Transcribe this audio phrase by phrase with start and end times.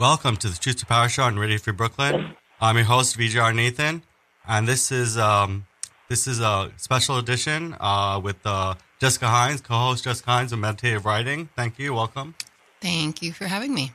[0.00, 2.34] Welcome to the Truth to Power Show on Radio Free Brooklyn.
[2.58, 4.02] I'm your host VJR Nathan,
[4.48, 5.66] and this is um,
[6.08, 11.04] this is a special edition uh, with uh, Jessica Hines, co-host Jessica Hines of Meditative
[11.04, 11.50] Writing.
[11.54, 11.92] Thank you.
[11.92, 12.34] Welcome.
[12.80, 13.92] Thank you for having me.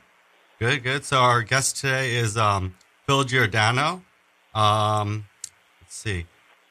[0.59, 1.05] Good, good.
[1.05, 2.75] So our guest today is um,
[3.07, 4.03] Phil Giordano.
[4.53, 5.25] Um,
[5.81, 6.27] let's see.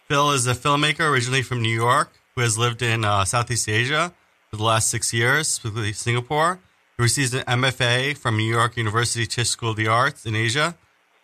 [0.06, 4.15] Phil is a filmmaker originally from New York who has lived in uh, Southeast Asia
[4.49, 6.61] for the last six years, specifically Singapore.
[6.97, 10.77] He received an MFA from New York University Tisch School of the Arts in Asia.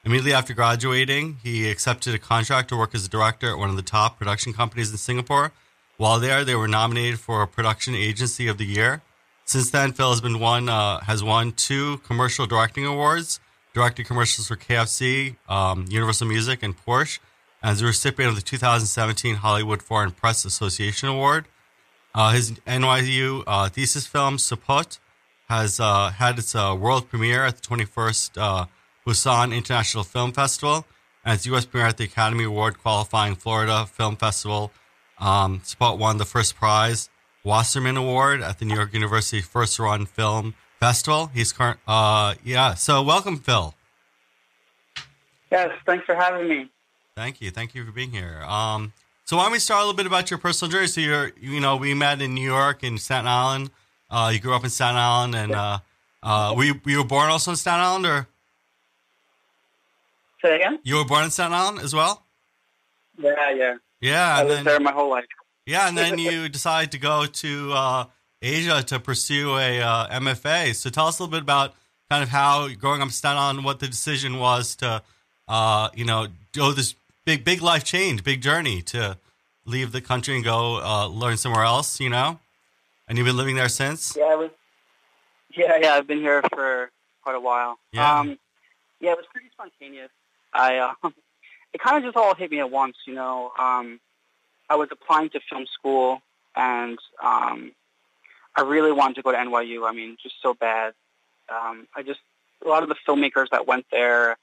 [0.05, 3.77] Immediately after graduating, he accepted a contract to work as a director at one of
[3.77, 5.53] the top production companies in Singapore.
[5.97, 9.03] While there, they were nominated for Production Agency of the Year.
[9.45, 13.39] Since then, Phil has been won uh, has won two commercial directing awards,
[13.73, 17.21] directed commercials for KFC, um, Universal Music, and Porsche,
[17.63, 21.47] and is a recipient of the 2017 Hollywood Foreign Press Association Award.
[22.13, 24.99] Uh, his NYU uh, thesis film Saput
[25.51, 28.67] has uh, had its uh, world premiere at the 21st uh,
[29.05, 30.87] Busan International Film Festival
[31.25, 31.67] and its U.S.
[31.67, 34.71] premiere at the Academy Award qualifying Florida Film Festival.
[35.19, 37.11] Um, Saput won the first prize
[37.43, 41.33] Wasserman Award at the New York University First Run Film Festival.
[41.35, 42.75] He's current, uh, yeah.
[42.75, 43.75] So welcome, Phil.
[45.51, 46.71] Yes, thanks for having me.
[47.17, 48.45] Thank you, thank you for being here.
[48.47, 48.93] Um,
[49.25, 50.87] so why don't we start a little bit about your personal journey?
[50.87, 53.71] So you're, you know, we met in New York in Staten Island.
[54.11, 55.79] Uh, you grew up in Staten Island, and uh,
[56.23, 58.27] uh, were you, were you born also in Staten Island, or
[60.43, 60.79] Say again?
[60.83, 62.25] you were born in Staten Island as well?
[63.19, 63.75] Yeah, yeah.
[64.01, 65.27] Yeah, I and lived then there my whole life.
[65.67, 68.05] Yeah, and then you decide to go to uh,
[68.43, 70.75] Asia to pursue a uh, MFA.
[70.75, 71.75] So tell us a little bit about
[72.09, 75.03] kind of how growing up in Staten Island, what the decision was to,
[75.47, 79.19] uh, you know, go this big, big life change, big journey to
[79.67, 82.01] leave the country and go uh, learn somewhere else.
[82.01, 82.41] You know,
[83.11, 84.17] and you've been living there since.
[84.17, 84.51] Yeah, was.
[85.55, 85.95] Yeah, yeah.
[85.95, 86.91] I've been here for
[87.23, 87.79] quite a while.
[87.93, 88.21] Yeah.
[88.21, 88.39] Um,
[89.01, 90.11] yeah, it was pretty spontaneous.
[90.55, 90.95] I uh,
[91.75, 92.97] it kind of just all hit me at once.
[93.07, 93.99] You know, um,
[94.71, 96.23] I was applying to film school,
[96.55, 97.73] and um,
[98.55, 99.89] I really wanted to go to NYU.
[99.89, 100.95] I mean, just so bad.
[101.49, 102.21] Um, I just
[102.65, 104.37] a lot of the filmmakers that went there.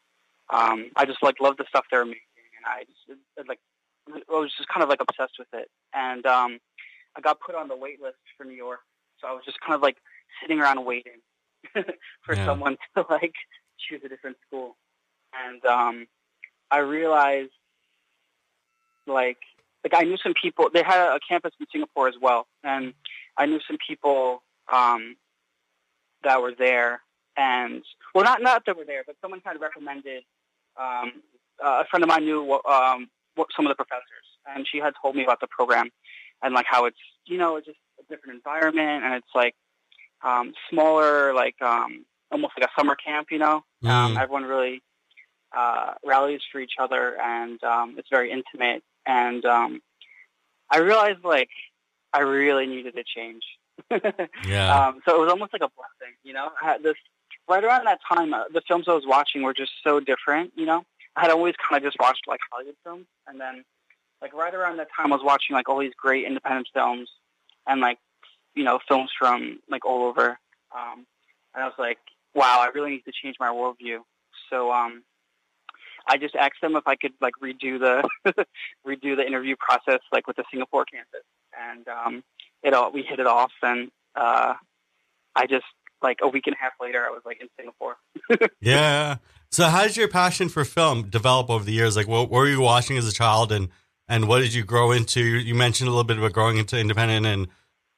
[0.49, 2.21] Um, I just like loved the stuff they were making,
[2.57, 3.59] and I just it, it, like
[4.13, 5.69] I was just kind of like obsessed with it.
[5.93, 6.59] And um,
[7.17, 8.79] I got put on the wait list for New York,
[9.19, 9.97] so I was just kind of like
[10.41, 11.19] sitting around waiting
[12.23, 12.45] for Yeah.
[12.45, 13.33] someone to like
[13.79, 14.77] choose a different school.
[15.33, 16.07] And um,
[16.71, 17.51] I realized,
[19.07, 19.37] like,
[19.83, 20.69] like I knew some people.
[20.73, 22.93] They had a campus in Singapore as well, and
[23.37, 25.15] I knew some people um,
[26.23, 27.01] that were there.
[27.35, 27.83] And
[28.15, 30.23] well, not not that were there, but someone kind of recommended.
[30.79, 31.23] Um,
[31.63, 34.93] uh, a friend of mine knew um, what some of the professors, and she had
[35.01, 35.89] told me about the program
[36.41, 39.55] and like how it's you know it's just a different environment, and it's like
[40.23, 43.27] um, smaller, like um, almost like a summer camp.
[43.31, 43.55] You know,
[43.85, 44.17] um, Mm.
[44.21, 44.81] everyone really
[45.55, 48.83] uh, rallies for each other, and um, it's very intimate.
[49.05, 49.81] And um,
[50.69, 51.49] I realized like
[52.13, 53.43] I really needed a change.
[54.43, 54.87] Yeah.
[54.87, 56.49] Um, so it was almost like a blessing, you know.
[56.61, 56.95] I had this
[57.47, 58.33] right around that time.
[58.33, 60.83] Uh, the films I was watching were just so different, you know.
[61.15, 63.63] I had always kind of just watched like Hollywood films, and then
[64.21, 67.09] like right around that time, I was watching like all these great independent films,
[67.67, 67.99] and like
[68.55, 70.39] you know films from like all over.
[70.75, 71.05] Um,
[71.53, 71.97] and I was like,
[72.33, 73.99] wow, I really need to change my worldview.
[74.49, 75.03] So um,
[76.07, 78.07] I just asked them if I could like redo the
[78.87, 81.23] redo the interview process like with the Singapore campus,
[81.59, 82.23] and um,
[82.63, 84.53] it all we hit it off, and uh,
[85.35, 85.65] I just
[86.01, 87.97] like a week and a half later, I was like in Singapore.
[88.59, 89.17] Yeah.
[89.49, 91.95] So how did your passion for film develop over the years?
[91.95, 93.69] Like what, what were you watching as a child and,
[94.07, 95.21] and what did you grow into?
[95.21, 97.47] You mentioned a little bit about growing into independent and,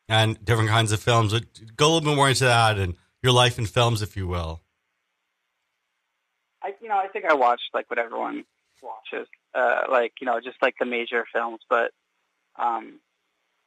[0.08, 1.44] and different kinds of films, but
[1.76, 4.62] go a little bit more into that and your life in films, if you will.
[6.64, 8.44] I, you know, I think I watched like what everyone
[8.82, 11.60] watches, uh, like you know, just like the major films.
[11.70, 11.92] But
[12.58, 13.00] um,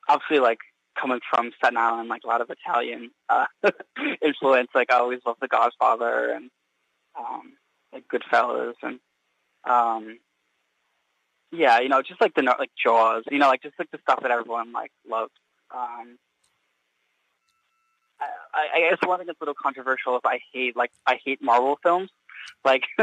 [0.08, 0.58] obviously, like
[1.00, 3.46] coming from Staten Island, like a lot of Italian uh,
[4.22, 4.68] influence.
[4.74, 6.50] Like I always loved The Godfather and
[7.18, 7.54] um,
[7.92, 9.00] like Goodfellas and
[9.68, 10.18] um,
[11.52, 13.25] yeah, you know, just like the like Jaws.
[13.31, 15.32] You know, like just like the stuff that everyone like loved.
[15.75, 16.19] Um,
[18.54, 21.43] I, I guess one thing that's a little controversial is I hate like I hate
[21.43, 22.10] Marvel films,
[22.64, 22.84] like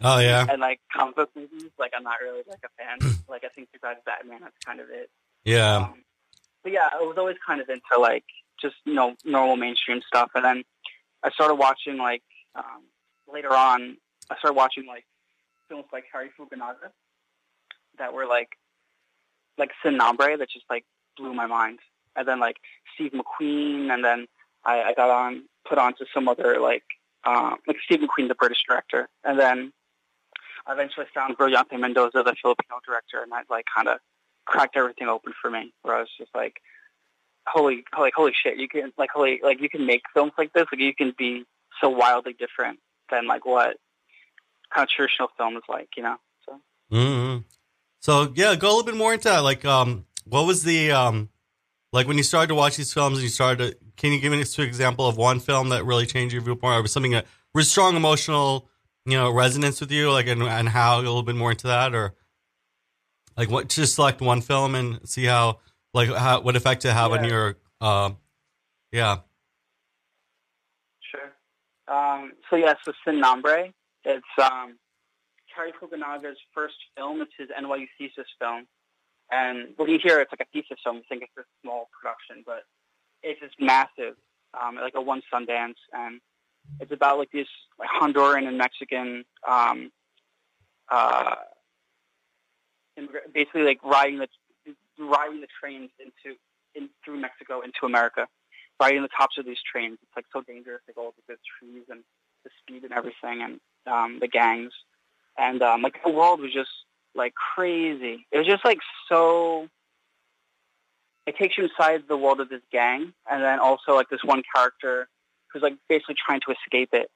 [0.00, 0.46] Oh yeah.
[0.48, 1.70] and like comic book movies.
[1.78, 3.14] Like I'm not really like a fan.
[3.28, 5.10] like I think besides Batman, that's kind of it.
[5.44, 5.76] Yeah.
[5.76, 6.04] Um,
[6.62, 8.24] but yeah, I was always kind of into like
[8.60, 10.62] just you know normal mainstream stuff, and then
[11.22, 12.22] I started watching like
[12.54, 12.84] um,
[13.32, 13.96] later on.
[14.30, 15.04] I started watching like
[15.68, 16.92] films like Cary Fukunaga
[17.98, 18.50] that were like
[19.58, 20.84] like Sin Nombre that just like
[21.16, 21.78] blew my mind,
[22.16, 22.56] and then like
[22.94, 24.26] Steve McQueen, and then
[24.64, 26.84] I, I got on put on to some other like
[27.24, 29.72] um, like Steve McQueen, the British director, and then
[30.66, 33.98] I eventually found Brillante Mendoza, the Filipino director, and that like kind of
[34.44, 35.72] cracked everything open for me.
[35.82, 36.56] Where I was just like,
[37.46, 40.66] holy, like holy shit, you can like holy like you can make films like this.
[40.72, 41.44] Like you can be
[41.80, 42.78] so wildly different
[43.10, 43.76] than like what
[44.74, 46.16] kind of traditional film is like, you know.
[46.46, 46.60] So.
[46.92, 47.38] Mm-hmm.
[48.02, 49.38] So yeah, go a little bit more into that.
[49.38, 51.28] Like, um, what was the um,
[51.92, 53.78] like when you started to watch these films and you started to?
[53.96, 56.82] Can you give me an example of one film that really changed your viewpoint, or
[56.82, 58.68] was something that was strong emotional,
[59.06, 61.94] you know, resonance with you, like, and, and how a little bit more into that,
[61.94, 62.14] or
[63.36, 63.68] like what?
[63.68, 65.60] Just select one film and see how,
[65.94, 67.18] like, how what effect it have Yeah.
[67.18, 68.10] on your, uh,
[68.90, 69.18] yeah.
[71.00, 71.32] Sure.
[71.94, 73.68] Um, so yeah, so Sin Nombre.
[74.04, 74.78] It's um,
[75.54, 77.20] Cary Fukunaga's first film.
[77.22, 78.66] It's his NYU thesis film.
[79.30, 82.64] And you hear it's like a thesis film, you think it's a small production, but
[83.22, 84.16] it's just massive.
[84.60, 86.20] Um, like a one Sundance, and
[86.78, 87.46] it's about like this
[87.78, 89.90] like Honduran and Mexican, um,
[90.90, 91.36] uh,
[93.32, 94.28] basically like riding the
[94.98, 96.36] riding the trains into
[96.74, 98.26] in through Mexico into America
[98.80, 99.98] riding the tops of these trains.
[100.02, 100.82] It's like so dangerous.
[100.88, 102.02] Like all the trees and
[102.44, 104.72] the speed and everything, and um, the gangs,
[105.38, 106.70] and um, like the world was just
[107.14, 108.26] like crazy.
[108.30, 109.68] It was just like so.
[111.26, 114.42] It takes you inside the world of this gang, and then also like this one
[114.54, 115.08] character
[115.52, 117.10] who's like basically trying to escape it,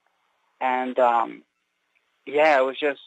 [0.61, 1.43] and um,
[2.25, 3.01] yeah, it was just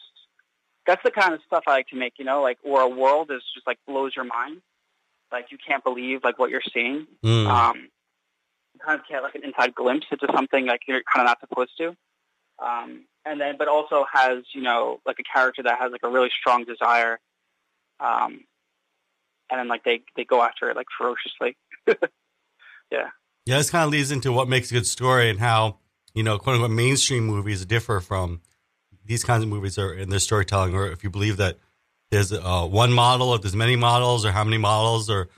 [0.86, 2.14] that's the kind of stuff I like to make.
[2.18, 4.60] You know, like where a world is just like blows your mind,
[5.32, 7.46] like you can't believe like what you're seeing Mm.
[7.46, 7.76] um,
[8.74, 11.40] you kind of get like an inside glimpse into something like you're kind of not
[11.40, 11.96] supposed to.
[12.58, 16.08] Um, and then, but also has you know like a character that has like a
[16.08, 17.18] really strong desire,
[18.00, 18.44] um,
[19.50, 21.56] and then like they they go after it like ferociously.
[22.92, 23.10] Yeah,
[23.46, 25.78] Yeah, this kind of leads into what makes a good story and how
[26.14, 28.40] you know, quote unquote, mainstream movies differ from
[29.04, 31.58] these kinds of movies are in their storytelling, or if you believe that
[32.10, 35.28] there's uh, one model, if there's many models, or how many models, or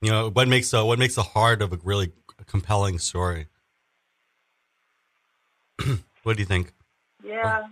[0.00, 2.12] you know, what makes a what makes the heart of a really
[2.46, 3.46] compelling story.
[6.22, 6.72] what do you think?
[7.22, 7.68] Yeah,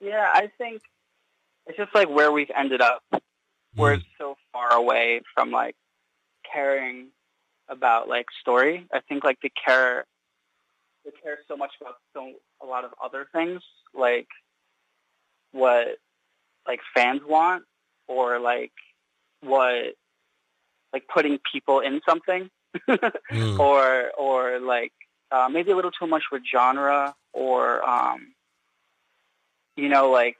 [0.00, 0.28] yeah.
[0.32, 0.82] I think
[1.66, 3.02] it's just like where we've ended up,
[3.74, 3.98] where Mm.
[3.98, 5.76] it's so far away from like
[6.50, 7.08] caring
[7.68, 8.86] about like story.
[8.92, 10.04] I think like they care,
[11.04, 13.62] they care so much about so a lot of other things,
[13.94, 14.28] like
[15.52, 15.98] what
[16.66, 17.64] like fans want,
[18.08, 18.72] or like
[19.40, 19.94] what
[20.92, 22.50] like putting people in something
[22.88, 23.58] Mm.
[23.58, 24.92] or or like
[25.30, 28.34] uh, maybe a little too much with genre or um,
[29.76, 30.36] you know like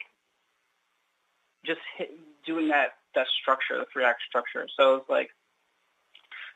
[1.65, 2.11] just hit,
[2.45, 5.31] doing that that structure the three act structure so it's like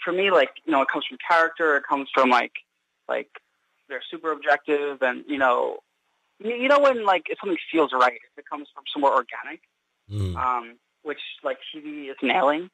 [0.05, 2.53] for me like you know it comes from character it comes from like
[3.09, 3.29] like
[3.89, 5.79] they're super objective and you know
[6.39, 9.61] you, you know when like if something feels right if it comes from somewhere organic
[10.11, 10.37] Mm.
[10.37, 12.71] um, which like TV is nailing,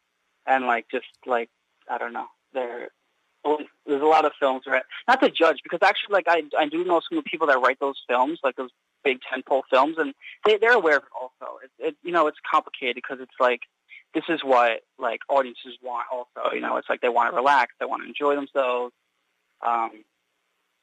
[0.47, 1.49] and like just like
[1.88, 2.90] I don't know, there
[3.87, 4.82] there's a lot of films right?
[5.08, 7.61] not to judge because actually like I I do know some of the people that
[7.61, 8.70] write those films like those
[9.04, 11.58] big tentpole films and they they're aware of it also.
[11.64, 13.61] It, it you know it's complicated because it's like
[14.14, 16.54] this is what like audiences want also.
[16.54, 18.94] You know it's like they want to relax, they want to enjoy themselves.
[19.66, 20.04] Um,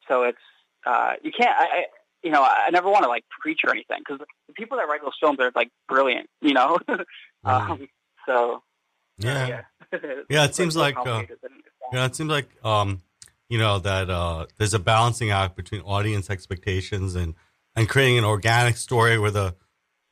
[0.08, 0.38] so it's
[0.86, 1.86] uh, you can't I, I
[2.24, 5.02] you know I never want to like preach or anything because the people that write
[5.02, 6.30] those films are like brilliant.
[6.42, 6.78] You know.
[7.46, 7.88] Um,
[8.26, 8.64] so
[9.18, 9.48] yeah.
[9.48, 9.62] yeah,
[10.30, 11.24] Yeah, it seems like, uh.
[11.92, 13.02] Yeah, it seems like um,
[13.50, 17.34] you know that uh, there's a balancing act between audience expectations and
[17.76, 19.56] and creating an organic story where the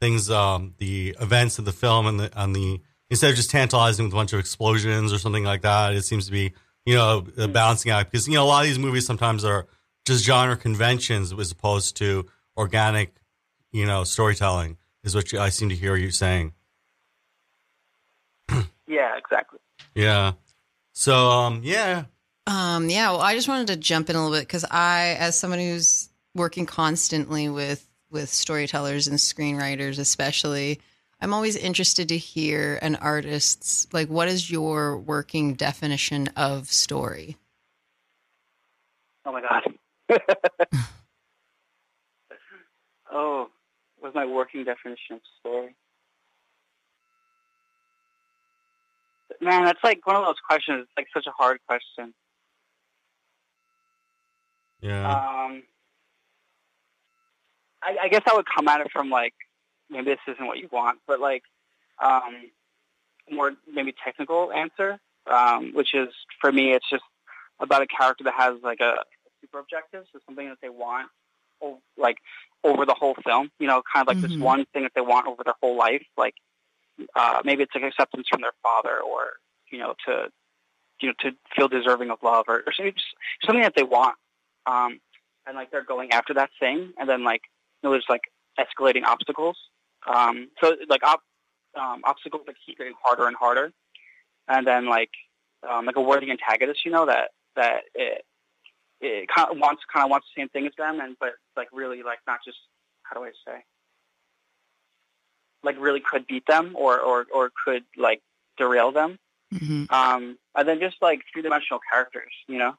[0.01, 4.05] things, um, the events of the film and the and the instead of just tantalizing
[4.05, 6.53] with a bunch of explosions or something like that, it seems to be
[6.86, 9.67] you know a balancing act because you know a lot of these movies sometimes are
[10.07, 13.13] just genre conventions as opposed to organic,
[13.72, 16.53] you know, storytelling is what you, I seem to hear you saying.
[18.88, 19.60] yeah, exactly.
[19.98, 20.34] Yeah.
[20.94, 22.06] So um, yeah,
[22.46, 25.38] Um, yeah, well, I just wanted to jump in a little bit because I, as
[25.38, 30.80] someone who's working constantly with with storytellers and screenwriters, especially,
[31.20, 37.38] I'm always interested to hear an artist's like, what is your working definition of story?
[39.25, 39.63] Oh my god.
[43.12, 43.48] oh,
[43.98, 45.75] what's my working definition of story?
[49.41, 50.84] Man, that's like one of those questions.
[50.84, 52.13] It's like such a hard question.
[54.82, 55.63] yeah, Um,
[57.84, 59.34] I, I guess I would come at it from like
[59.89, 61.44] maybe this isn't what you want, but like
[62.03, 62.51] um,
[63.32, 65.00] more maybe technical answer,
[65.32, 66.10] um, which is
[66.41, 67.03] for me, it's just
[67.60, 68.96] about a character that has like a,
[69.41, 71.08] super objective, so something that they want
[71.98, 72.17] like
[72.63, 73.50] over the whole film.
[73.60, 74.22] You know, kind of like Mhm.
[74.22, 76.06] this one thing that they want over their whole life.
[76.17, 76.36] Like
[77.16, 79.34] uh, maybe it's like acceptance from their father, or
[79.72, 80.27] you know, to
[81.01, 83.06] you know, to feel deserving of love, or, or something, just
[83.46, 84.16] something that they want.
[84.66, 85.00] Um,
[85.46, 87.42] and like they're going after that thing, and then like
[87.82, 88.24] you know, there's like
[88.60, 89.58] escalating obstacles.
[90.08, 91.24] Um, so like op-
[91.80, 93.72] um, obstacles like keep getting harder and harder,
[94.48, 95.12] and then like
[95.70, 98.25] um, like a worthy antagonist, you know, that that it,
[99.01, 101.68] it kind of wants kind of wants the same thing as them, and but like
[101.72, 102.58] really like not just
[103.04, 103.63] how do I say
[105.64, 108.22] like really could beat them or or or could like
[108.58, 109.20] derail them.
[109.58, 112.76] hmm Um, and then just like three dimensional characters, you know.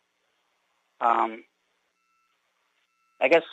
[1.00, 1.44] Um,
[3.20, 3.44] I guess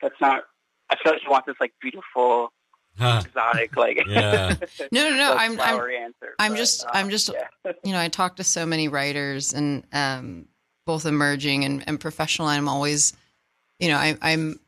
[0.00, 0.44] that's not.
[0.90, 2.52] I feel like you want this like beautiful,
[2.98, 4.56] exotic, like Yeah.
[4.92, 5.34] No, no, no.
[5.38, 6.34] I'm, I'm, answer.
[6.38, 7.72] I'm but, just- um, I'm just- yeah.
[7.84, 10.46] you know, I talk to so many writers and um,
[10.86, 12.48] both emerging and, and professional.
[12.48, 13.12] and I'm always,
[13.78, 14.58] you know, I, I'm,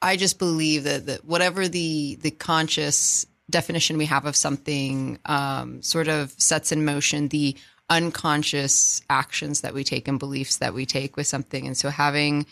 [0.00, 5.82] I just believe that, that whatever the the conscious definition we have of something um,
[5.82, 7.56] sort of sets in motion the
[7.90, 11.66] unconscious actions that we take and beliefs that we take with something.
[11.66, 12.46] And so having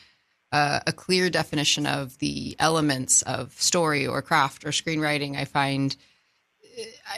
[0.53, 5.95] uh, a clear definition of the elements of story or craft or screenwriting, I find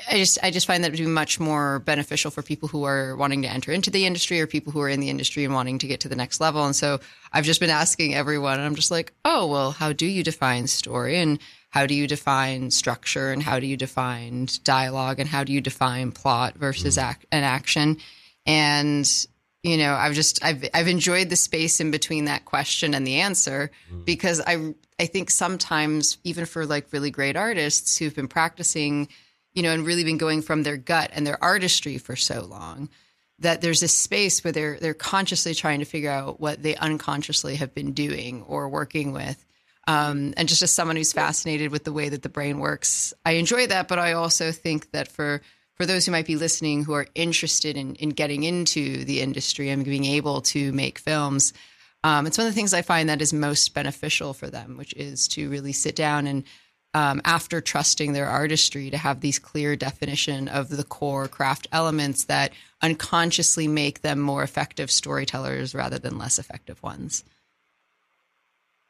[0.08, 3.16] I- just I just find that to be much more beneficial for people who are
[3.16, 5.78] wanting to enter into the industry or people who are in the industry and wanting
[5.78, 6.64] to get to the next level.
[6.64, 7.00] And so
[7.32, 10.66] I've just been asking everyone, and I'm just like, oh well, how do you define
[10.66, 11.18] story?
[11.18, 11.38] And
[11.70, 13.30] how do you define structure?
[13.30, 15.20] And how do you define dialogue?
[15.20, 17.02] And how do you define plot versus mm.
[17.02, 17.98] act, an action?
[18.46, 19.08] And
[19.62, 23.20] you know, I've just I've I've enjoyed the space in between that question and the
[23.20, 24.04] answer mm.
[24.04, 29.08] because I I think sometimes even for like really great artists who've been practicing
[29.58, 32.88] you know, and really been going from their gut and their artistry for so long
[33.40, 37.56] that there's this space where they're they're consciously trying to figure out what they unconsciously
[37.56, 39.44] have been doing or working with.
[39.88, 43.32] Um, and just as someone who's fascinated with the way that the brain works, I
[43.32, 43.88] enjoy that.
[43.88, 45.42] But I also think that for
[45.74, 49.70] for those who might be listening who are interested in in getting into the industry
[49.70, 51.52] and being able to make films,
[52.04, 54.94] um, it's one of the things I find that is most beneficial for them, which
[54.94, 56.44] is to really sit down and
[56.94, 62.24] um, after trusting their artistry to have these clear definition of the core craft elements
[62.24, 62.52] that
[62.82, 67.24] unconsciously make them more effective storytellers rather than less effective ones.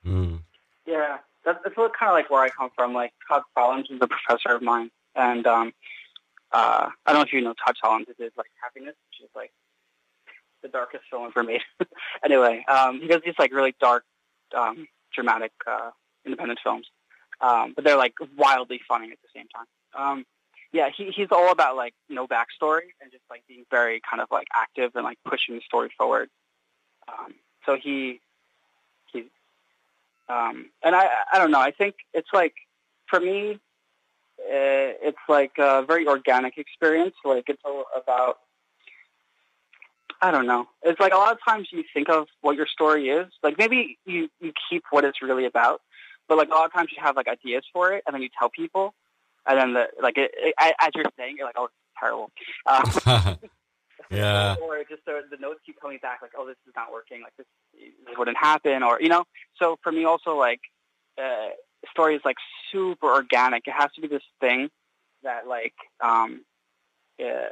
[0.06, 0.40] Mm.
[0.86, 2.94] Yeah, that's, that's kind of like where I come from.
[2.94, 5.72] Like Todd Solondz is a professor of mine, and um,
[6.52, 8.08] uh, I don't know if you know Todd Solondz.
[8.08, 9.52] It is like Happiness, which is like
[10.62, 11.62] the darkest film ever made.
[12.24, 14.04] anyway, um, he does these like really dark,
[14.56, 15.90] um, dramatic, uh,
[16.24, 16.86] independent films,
[17.40, 19.66] um, but they're like wildly funny at the same time.
[19.94, 20.26] Um,
[20.72, 24.28] yeah, he, he's all about like no backstory and just like being very kind of
[24.30, 26.28] like active and like pushing the story forward.
[27.08, 28.20] Um, so he
[29.12, 29.30] he
[30.28, 31.60] um, and I, I don't know.
[31.60, 32.54] I think it's like,
[33.06, 33.52] for me,
[34.40, 37.14] uh, it's like a very organic experience.
[37.24, 38.38] Like it's all about,
[40.20, 40.66] I don't know.
[40.82, 43.28] It's like a lot of times you think of what your story is.
[43.42, 45.80] Like maybe you, you keep what it's really about,
[46.28, 48.28] but like a lot of times you have like ideas for it and then you
[48.38, 48.94] tell people
[49.48, 52.30] and then the, like it, it, as you're saying, you're like, oh, it's terrible.
[52.66, 53.34] Uh,
[54.10, 54.56] yeah.
[54.62, 57.32] or just the, the notes keep coming back, like, oh, this is not working, like
[57.38, 59.24] this, this wouldn't happen, or you know.
[59.56, 60.60] So for me, also like,
[61.16, 61.48] uh,
[61.90, 62.36] story is like
[62.70, 63.66] super organic.
[63.66, 64.68] It has to be this thing
[65.22, 66.44] that like, um,
[67.20, 67.48] uh,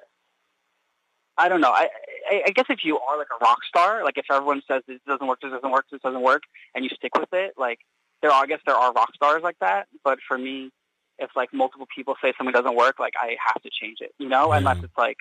[1.38, 1.72] I don't know.
[1.72, 1.88] I,
[2.30, 5.00] I I guess if you are like a rock star, like if everyone says this
[5.06, 6.42] doesn't work, this doesn't work, this doesn't work,
[6.74, 7.78] and you stick with it, like
[8.26, 9.86] there are, I guess there are rock stars like that.
[10.02, 10.70] But for me,
[11.18, 14.28] if like multiple people say something doesn't work, like I have to change it, you
[14.28, 14.58] know, Yeah.
[14.58, 14.84] unless mm.
[14.84, 15.18] it's like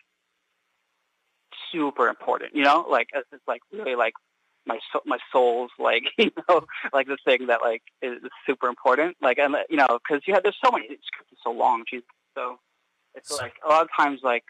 [1.71, 4.13] super important, you know, like it's like really like
[4.65, 9.15] my so- my soul's like you know like the thing that like is super important,
[9.21, 12.01] like and you know because you have there's so many scripts so long, geez,
[12.35, 12.57] so
[13.13, 14.43] it's like a lot of times like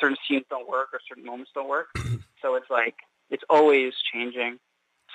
[0.00, 1.88] certain scenes don't work or certain moments don't work,
[2.42, 2.94] so it's like
[3.30, 4.58] it's always changing.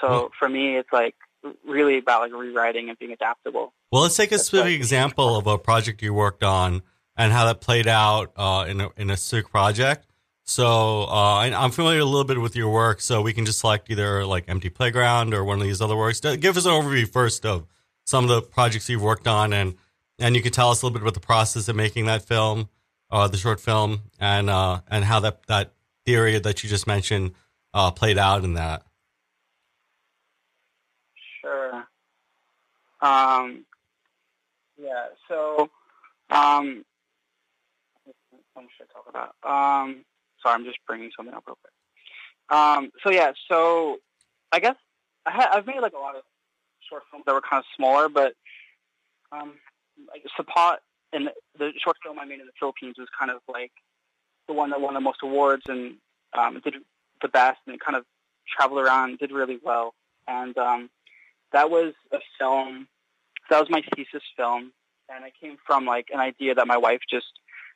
[0.02, 1.16] So for me, it's like
[1.66, 3.74] really about like rewriting and being adaptable.
[3.92, 4.76] Well, let's take a That's specific right.
[4.76, 6.82] example of a project you worked on
[7.16, 10.06] and how that played out uh, in a in a specific project.
[10.44, 13.60] So uh, I, I'm familiar a little bit with your work, so we can just
[13.60, 16.22] select either like Empty Playground or one of these other works.
[16.22, 17.68] Give us an overview first of
[18.06, 19.76] some of the projects you've worked on, and
[20.20, 22.70] and you can tell us a little bit about the process of making that film,
[23.12, 25.74] uh, the short film, and uh, and how that that
[26.06, 27.34] theory that you just mentioned
[27.74, 28.84] uh, played out in that.
[31.42, 31.86] Sure.
[33.02, 33.66] Um,
[34.78, 35.08] yeah.
[35.28, 35.70] So,
[36.30, 36.84] um,
[38.54, 39.36] what should I talk about?
[39.44, 40.04] Um,
[40.42, 42.58] sorry, I'm just bringing something up real quick.
[42.58, 43.32] Um, so yeah.
[43.50, 43.98] So
[44.52, 44.76] I guess
[45.26, 46.24] I ha- I've made like a lot of
[46.90, 48.34] short films that were kind of smaller, but
[49.32, 49.54] um,
[50.08, 50.78] like Sapat
[51.14, 53.72] and the short film I made in the Philippines was kind of like
[54.48, 55.96] the one that won the most awards and
[56.38, 56.76] um, did
[57.22, 58.06] the best, and it kind of
[58.48, 59.94] traveled around, did really well,
[60.28, 60.90] and um,
[61.54, 62.88] that was a film.
[63.50, 64.74] That was my thesis film,
[65.10, 67.28] and it came from like an idea that my wife just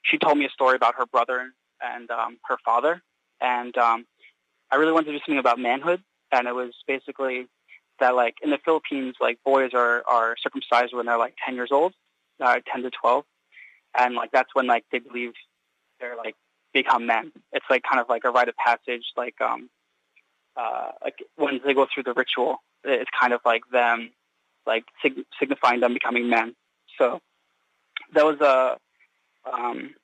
[0.04, 3.02] she told me a story about her brother and um, her father,
[3.40, 4.06] and um,
[4.72, 7.48] I really wanted to do something about manhood, and it was basically
[8.00, 11.72] that like in the Philippines, like boys are are circumcised when they're like ten years
[11.72, 11.94] old,
[12.40, 13.26] uh, ten to twelve,
[13.98, 15.34] and like that's when like they believe
[16.00, 16.36] they're like
[16.74, 17.32] become men.
[17.52, 19.70] It's like kind of like a rite of passage, like um,
[20.56, 24.12] uh, like when they go through the ritual, it's kind of like them,
[24.66, 26.56] like sig- signifying them becoming men.
[26.98, 27.22] So
[28.14, 28.78] that was a
[29.52, 29.96] um,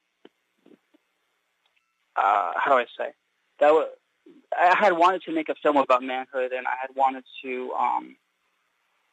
[2.15, 3.11] uh, how do I say
[3.59, 3.89] that was
[4.57, 8.15] I had wanted to make a film about manhood, and I had wanted to um,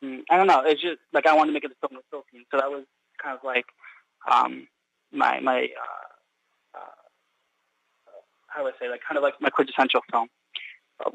[0.03, 0.63] mm, I don't know.
[0.65, 2.85] It's just like I wanted to make it a film in Philippines, so that was
[3.23, 3.67] kind of like
[4.31, 4.67] um,
[5.13, 6.81] my my uh, uh,
[8.49, 10.29] how do I say like kind of like my quintessential film.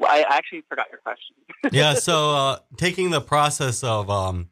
[0.06, 1.36] I actually forgot your question.
[1.72, 4.48] yeah, so uh, taking the process of um,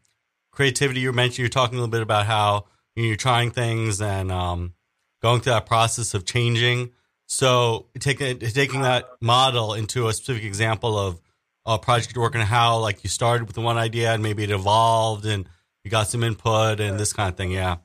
[0.51, 4.75] creativity, you mentioned you're talking a little bit about how you're trying things and um,
[5.23, 6.91] going through that process of changing.
[7.27, 11.21] So taking taking that model into a specific example of
[11.67, 14.43] a project you're working on, how like you started with the one idea and maybe
[14.45, 15.47] it evolved and
[15.85, 17.51] you got some input and this kind of thing.
[17.51, 17.77] Yeah.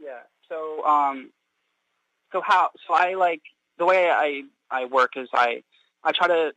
[0.00, 0.20] Yeah.
[0.48, 1.30] So um,
[2.32, 3.42] so how so I like
[3.78, 5.62] the way I I work is I
[6.04, 6.52] I try to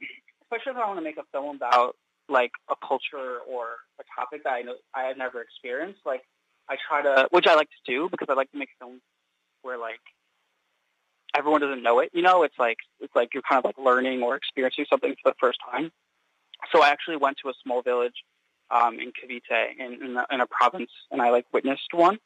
[0.45, 1.95] especially if I want to make a film about
[2.29, 6.01] like a culture or a topic that I know I have never experienced.
[6.05, 6.23] Like
[6.69, 9.01] I try to, which I like to do because I like to make films
[9.61, 9.99] where like
[11.35, 12.09] everyone doesn't know it.
[12.13, 15.31] You know, it's like it's like you're kind of like learning or experiencing something for
[15.31, 15.91] the first time.
[16.71, 18.15] So I actually went to a small village
[18.71, 22.17] um, in Cavite in in, the, in a province, and I like witnessed one.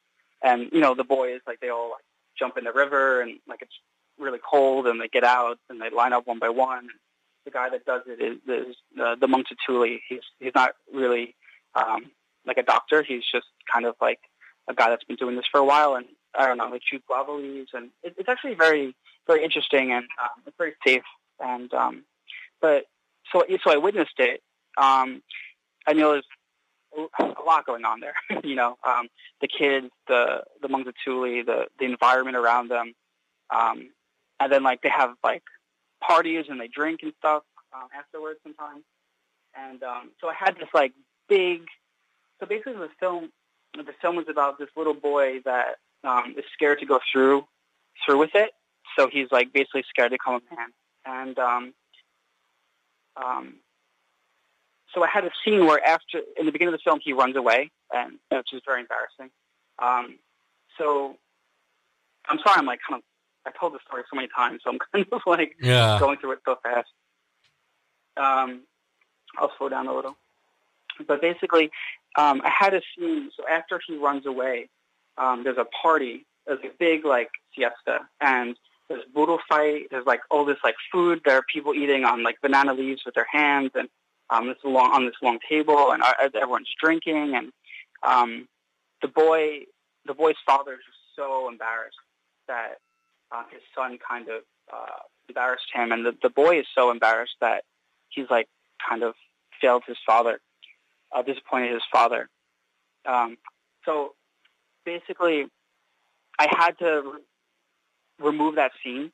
[0.41, 2.03] And you know, the boys like they all like
[2.37, 3.75] jump in the river, and like it's
[4.17, 6.87] really cold, and they get out and they line up one by one.
[7.45, 9.99] The guy that does it is, is uh, the Mang Tatuli.
[10.07, 11.35] He's he's not really
[11.75, 12.11] um,
[12.45, 13.03] like a doctor.
[13.03, 14.19] He's just kind of like
[14.67, 16.05] a guy that's been doing this for a while, and
[16.37, 18.95] I don't know, they chew guava leaves, and it, it's actually very,
[19.27, 21.03] very interesting, and um, it's very safe.
[21.39, 22.03] And um,
[22.61, 22.85] but
[23.31, 24.41] so so I witnessed it.
[24.77, 25.21] Um,
[25.87, 26.25] I know there's
[27.19, 28.15] a lot going on there.
[28.43, 29.07] you know, um,
[29.41, 32.93] the kids, the the Mangtatuli, the the environment around them,
[33.49, 33.89] um,
[34.39, 35.43] and then like they have like
[36.05, 38.83] parties and they drink and stuff um, afterwards sometimes.
[39.55, 40.93] And um, so I had this like
[41.27, 41.61] big.
[42.39, 43.29] So basically, the film
[43.73, 47.45] the film was about this little boy that um, is scared to go through
[48.05, 48.51] through with it.
[48.97, 50.69] So he's like basically scared to become a man.
[51.05, 51.73] And um,
[53.15, 53.53] um,
[54.93, 57.35] so I had a scene where after in the beginning of the film he runs
[57.35, 59.29] away, and which is very embarrassing.
[59.79, 60.19] Um,
[60.77, 61.15] so
[62.27, 63.03] I'm sorry, I'm like kind of
[63.45, 65.97] I told the story so many times, so I'm kind of like yeah.
[65.99, 66.89] going through it so fast.
[68.17, 68.61] Um,
[69.37, 70.17] I'll slow down a little.
[71.07, 71.71] But basically,
[72.17, 73.31] um, I had a scene.
[73.37, 74.69] So after he runs away,
[75.17, 76.25] um, there's a party.
[76.45, 78.57] There's a big like siesta, and
[78.89, 79.87] there's boodle fight.
[79.91, 81.21] There's like all this like food.
[81.23, 83.87] There are people eating on like banana leaves with their hands, and
[84.29, 87.35] um, this long on this long table, and uh, everyone's drinking.
[87.35, 87.51] And
[88.03, 88.47] um,
[89.01, 89.61] the boy,
[90.05, 91.97] the boy's father is just so embarrassed
[92.47, 92.79] that
[93.31, 97.35] uh, his son kind of uh, embarrassed him, and the the boy is so embarrassed
[97.41, 97.63] that
[98.09, 98.47] he's like
[98.87, 99.13] kind of
[99.61, 100.39] failed his father
[101.11, 102.29] uh, disappointed his father.
[103.05, 103.37] Um,
[103.85, 104.13] so
[104.85, 105.47] basically,
[106.37, 109.11] I had to re- remove that scene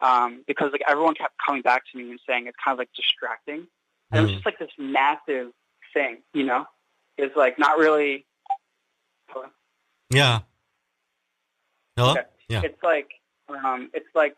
[0.00, 2.90] um, because like everyone kept coming back to me and saying it's kind of like
[2.96, 3.66] distracting,
[4.10, 5.52] and it was just like this massive
[5.94, 6.66] thing, you know.
[7.18, 8.26] It's like not really.
[9.28, 9.46] Hello?
[10.10, 10.40] Yeah.
[11.96, 12.12] Hello.
[12.12, 12.22] Okay.
[12.48, 12.62] Yeah.
[12.64, 13.10] It's like
[13.48, 14.34] um, it's like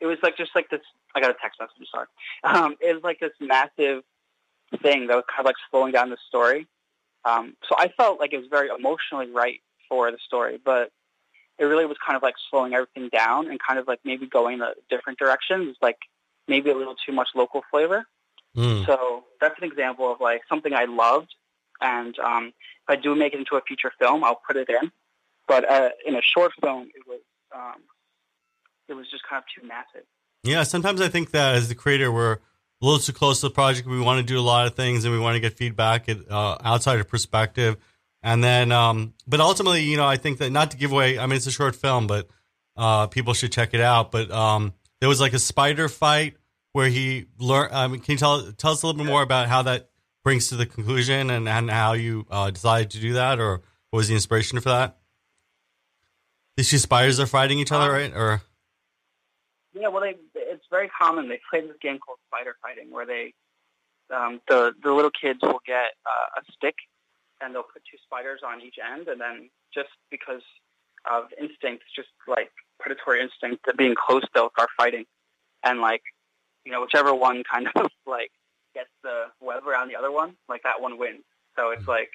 [0.00, 0.80] it was like just like this.
[1.14, 1.88] I got a text message.
[1.90, 2.06] Sorry.
[2.44, 4.02] Um, it was like this massive
[4.82, 6.66] thing that was kind of like slowing down the story.
[7.24, 10.90] Um, so I felt like it was very emotionally right for the story, but
[11.58, 14.60] it really was kind of like slowing everything down and kind of like maybe going
[14.60, 15.98] a different directions, like
[16.48, 18.04] maybe a little too much local flavor.
[18.56, 18.86] Mm.
[18.86, 21.34] So that's an example of like something I loved,
[21.80, 24.90] and um, if I do make it into a feature film, I'll put it in.
[25.46, 27.20] But uh, in a short film, it was
[27.54, 27.82] um,
[28.88, 30.06] it was just kind of too massive.
[30.44, 32.38] Yeah, sometimes I think that as the creator, we're a
[32.80, 33.86] little too close to the project.
[33.86, 36.18] We want to do a lot of things and we want to get feedback at
[36.30, 37.76] uh, outside of perspective.
[38.24, 41.26] And then, um, but ultimately, you know, I think that not to give away, I
[41.26, 42.28] mean, it's a short film, but
[42.76, 44.10] uh, people should check it out.
[44.10, 46.36] But um, there was like a spider fight
[46.72, 47.72] where he learned.
[47.72, 49.90] Um, can you tell tell us a little bit more about how that
[50.24, 53.98] brings to the conclusion and, and how you uh, decided to do that, or what
[53.98, 54.98] was the inspiration for that?
[56.56, 58.12] These two spiders are fighting each other, Um, right?
[58.14, 58.42] Or
[59.74, 61.28] Yeah, well, they it's very common.
[61.28, 63.34] They play this game called spider fighting, where they
[64.14, 66.74] um, the the little kids will get uh, a stick
[67.40, 70.42] and they'll put two spiders on each end, and then just because
[71.10, 75.04] of instinct, just like predatory instinct, that being close, they'll start fighting,
[75.64, 76.02] and like
[76.64, 78.30] you know, whichever one kind of like
[78.74, 81.24] gets the web around the other one, like that one wins.
[81.56, 82.10] So it's like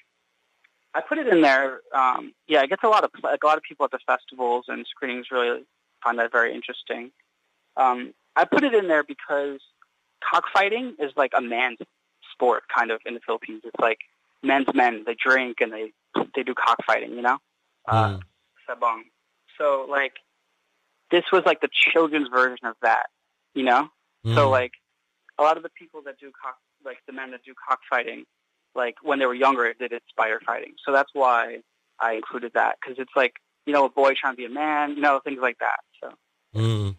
[0.94, 1.82] I put it in there.
[1.94, 4.66] Um, yeah, it gets a lot of like a lot of people at the festivals
[4.68, 5.64] and screenings really
[6.04, 7.12] find that very interesting.
[7.78, 9.60] Um, I put it in there because
[10.24, 11.78] cockfighting is like a man's
[12.34, 13.62] sport, kind of in the Philippines.
[13.64, 14.00] It's like
[14.44, 15.04] men's men.
[15.06, 15.92] They drink and they
[16.36, 17.12] they do cockfighting.
[17.14, 17.38] You know,
[17.88, 18.22] uh, Mm.
[18.70, 19.02] sabong.
[19.58, 20.14] So like
[21.12, 23.08] this was like the children's version of that.
[23.54, 23.90] You know,
[24.34, 24.52] so Mm.
[24.52, 24.72] like
[25.40, 28.26] a lot of the people that do cock, like the men that do cockfighting,
[28.76, 30.74] like when they were younger, they did spider fighting.
[30.86, 31.62] So that's why
[32.00, 33.34] I included that because it's like
[33.66, 35.80] you know a boy trying to be a man, you know things like that.
[36.02, 36.14] So
[36.56, 36.96] Mm.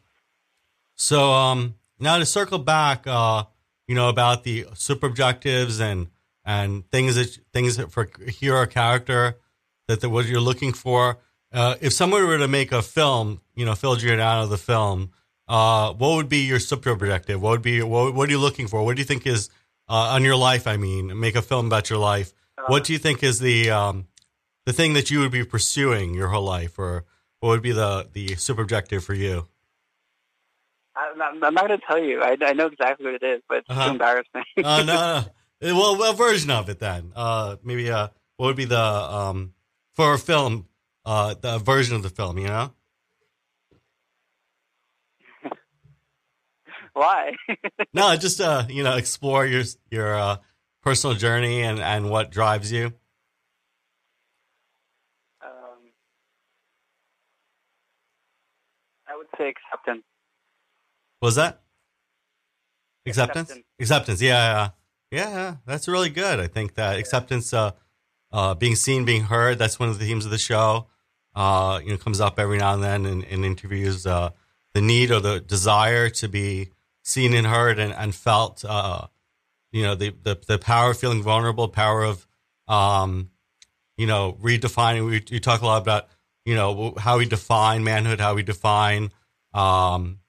[0.98, 3.44] So um, now to circle back, uh,
[3.86, 6.08] you know about the super objectives and
[6.44, 9.38] and things that things that for hero character
[9.86, 11.18] that the, what you're looking for.
[11.50, 15.12] Uh, if someone were to make a film, you know, Phil Giordano, the film,
[15.48, 17.40] uh, what would be your super objective?
[17.40, 18.84] What would be what, what are you looking for?
[18.84, 19.48] What do you think is
[19.88, 20.66] uh, on your life?
[20.66, 22.34] I mean, make a film about your life.
[22.66, 24.08] What do you think is the um,
[24.66, 27.04] the thing that you would be pursuing your whole life, or
[27.40, 29.46] what would be the the super objective for you?
[31.22, 32.20] I'm not, going to tell you.
[32.22, 33.84] I, I know exactly what it is, but it's Uh-huh.
[33.84, 34.42] too embarrassing.
[34.62, 35.24] Uh, no, no.
[35.60, 37.12] Well, a version of it then.
[37.16, 39.54] Uh, maybe uh, what would be the um
[39.94, 40.68] for a film,
[41.04, 42.72] uh, the version of the film, you know?
[46.92, 47.32] Why?
[47.92, 50.36] No, just uh, you know, explore your your uh,
[50.82, 52.92] personal journey and and what drives you.
[55.42, 55.80] um,
[59.08, 60.04] I would say acceptance.
[61.20, 61.60] What was that?
[63.06, 63.50] Acceptance.
[63.50, 63.66] Acceptance.
[63.80, 64.22] Acceptance.
[64.22, 64.70] Yeah,
[65.10, 65.56] yeah, yeah.
[65.66, 66.40] That's really good.
[66.40, 67.72] I think that acceptance, uh,
[68.30, 69.58] uh, being seen, being heard.
[69.58, 70.86] That's one of the themes of the show.
[71.34, 74.06] Uh, you know, comes up every now and then in, in interviews.
[74.06, 74.30] Uh,
[74.74, 76.70] the need or the desire to be
[77.04, 78.64] seen and heard and, and felt.
[78.64, 79.06] Uh,
[79.72, 82.26] you know, the, the the power of feeling vulnerable, power of,
[82.68, 83.30] um,
[83.96, 85.04] you know, redefining.
[85.06, 86.08] We, we talk a lot about
[86.44, 89.10] you know how we define manhood, how we define.
[89.52, 90.20] Um,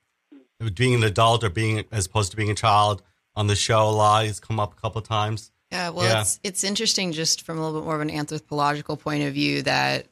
[0.68, 3.02] being an adult or being as opposed to being a child
[3.34, 4.26] on the show a lot.
[4.26, 5.50] It's come up a couple of times.
[5.72, 6.20] Yeah, well, Yeah.
[6.20, 9.62] it's it's interesting just from a little bit more of an anthropological point of view
[9.62, 10.06] that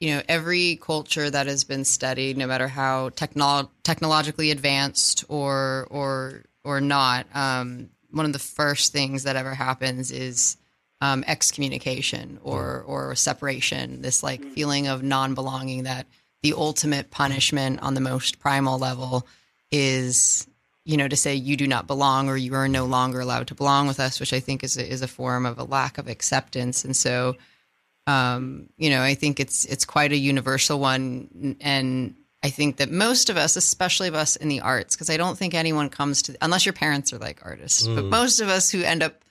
[0.00, 5.88] you know every culture that has been studied, no matter how technolo- technologically advanced or
[5.90, 10.56] or or not, um, one of the first things that ever happens is
[11.00, 14.02] um, excommunication or or separation.
[14.02, 16.06] This like feeling of non belonging that
[16.42, 19.26] the ultimate punishment on the most primal level
[19.70, 20.46] is
[20.84, 23.54] you know, to say you do not belong or you are no longer allowed to
[23.54, 26.08] belong with us, which I think is a, is a form of a lack of
[26.08, 26.82] acceptance.
[26.82, 27.36] And so,
[28.06, 32.90] um, you know, I think it's it's quite a universal one, and I think that
[32.90, 36.22] most of us, especially of us in the arts, because I don't think anyone comes
[36.22, 38.08] to unless your parents are like artists, but Mm.
[38.08, 39.22] most of us who end up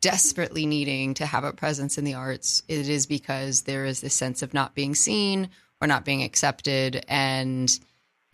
[0.00, 4.14] desperately needing to have a presence in the arts, it is because there is this
[4.14, 5.48] sense of not being seen
[5.80, 7.78] or not being accepted, and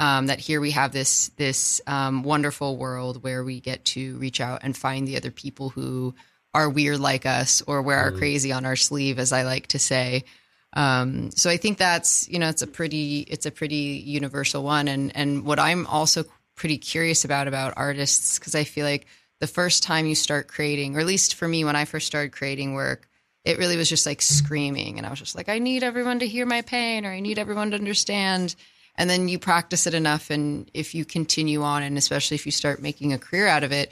[0.00, 4.40] um, that here we have this this um, wonderful world where we get to reach
[4.40, 6.14] out and find the other people who
[6.54, 9.78] are weird like us or wear our crazy on our sleeve, as I like to
[9.78, 10.24] say.
[10.72, 14.88] Um, so I think that's you know it's a pretty it's a pretty universal one,
[14.88, 16.24] and and what I'm also
[16.56, 19.06] pretty curious about about artists because I feel like
[19.40, 22.32] the first time you start creating, or at least for me when I first started
[22.32, 23.06] creating work,
[23.44, 26.26] it really was just like screaming, and I was just like, I need everyone to
[26.26, 28.54] hear my pain, or I need everyone to understand.
[29.00, 32.52] And then you practice it enough, and if you continue on, and especially if you
[32.52, 33.90] start making a career out of it,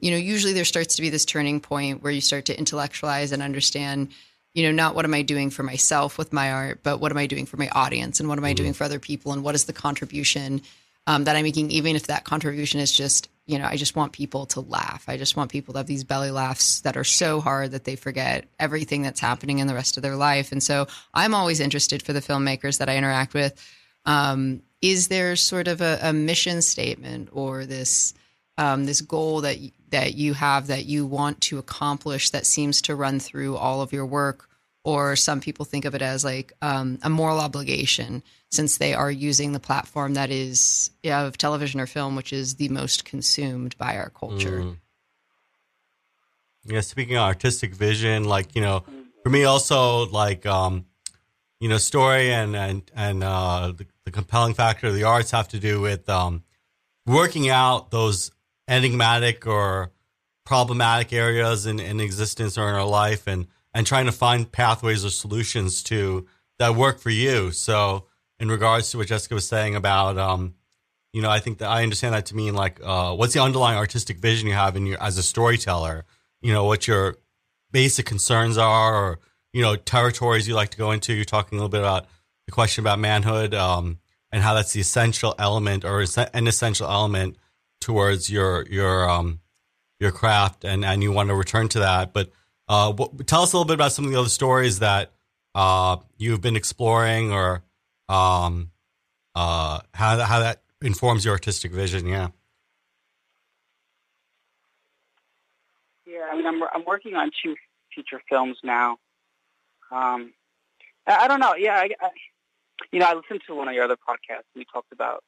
[0.00, 3.30] you know, usually there starts to be this turning point where you start to intellectualize
[3.30, 4.08] and understand,
[4.54, 7.18] you know, not what am I doing for myself with my art, but what am
[7.18, 9.54] I doing for my audience and what am I doing for other people and what
[9.54, 10.62] is the contribution
[11.06, 14.12] um, that I'm making, even if that contribution is just, you know, I just want
[14.12, 15.04] people to laugh.
[15.08, 17.96] I just want people to have these belly laughs that are so hard that they
[17.96, 20.52] forget everything that's happening in the rest of their life.
[20.52, 23.62] And so I'm always interested for the filmmakers that I interact with.
[24.08, 28.14] Um, is there sort of a, a mission statement or this
[28.56, 29.58] um, this goal that
[29.90, 33.92] that you have that you want to accomplish that seems to run through all of
[33.92, 34.48] your work,
[34.82, 39.10] or some people think of it as like um, a moral obligation since they are
[39.10, 43.76] using the platform that is yeah, of television or film, which is the most consumed
[43.76, 44.62] by our culture.
[44.62, 44.76] Mm.
[46.64, 48.84] Yeah, speaking of artistic vision, like you know,
[49.22, 50.86] for me also like um,
[51.60, 55.48] you know, story and and and uh, the, the compelling factor of the arts have
[55.48, 56.42] to do with um,
[57.06, 58.30] working out those
[58.66, 59.92] enigmatic or
[60.46, 65.04] problematic areas in, in existence or in our life, and and trying to find pathways
[65.04, 66.26] or solutions to
[66.58, 67.52] that work for you.
[67.52, 68.06] So,
[68.40, 70.54] in regards to what Jessica was saying about um,
[71.12, 73.76] you know, I think that I understand that to mean like, uh, what's the underlying
[73.76, 76.06] artistic vision you have in your as a storyteller?
[76.40, 77.16] You know, what your
[77.72, 79.18] basic concerns are, or
[79.52, 81.12] you know, territories you like to go into.
[81.12, 82.06] You're talking a little bit about
[82.48, 83.98] the question about manhood, um,
[84.32, 87.36] and how that's the essential element or an essential element
[87.78, 89.40] towards your your um,
[90.00, 92.14] your craft, and and you want to return to that.
[92.14, 92.30] But
[92.66, 95.12] uh, what, tell us a little bit about some of the other stories that
[95.54, 97.62] uh, you've been exploring, or
[98.08, 98.70] um,
[99.34, 102.06] uh, how how that informs your artistic vision.
[102.06, 102.28] Yeah.
[106.06, 107.56] Yeah, I mean, I'm I'm working on two
[107.94, 108.96] feature films now.
[109.92, 110.32] Um,
[111.06, 111.54] I, I don't know.
[111.54, 112.08] Yeah, I, I,
[112.92, 114.48] you know, I listened to one of your other podcasts.
[114.54, 115.22] and you talked about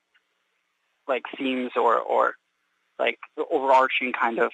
[1.08, 2.34] like themes or or
[2.98, 4.52] like the overarching kind of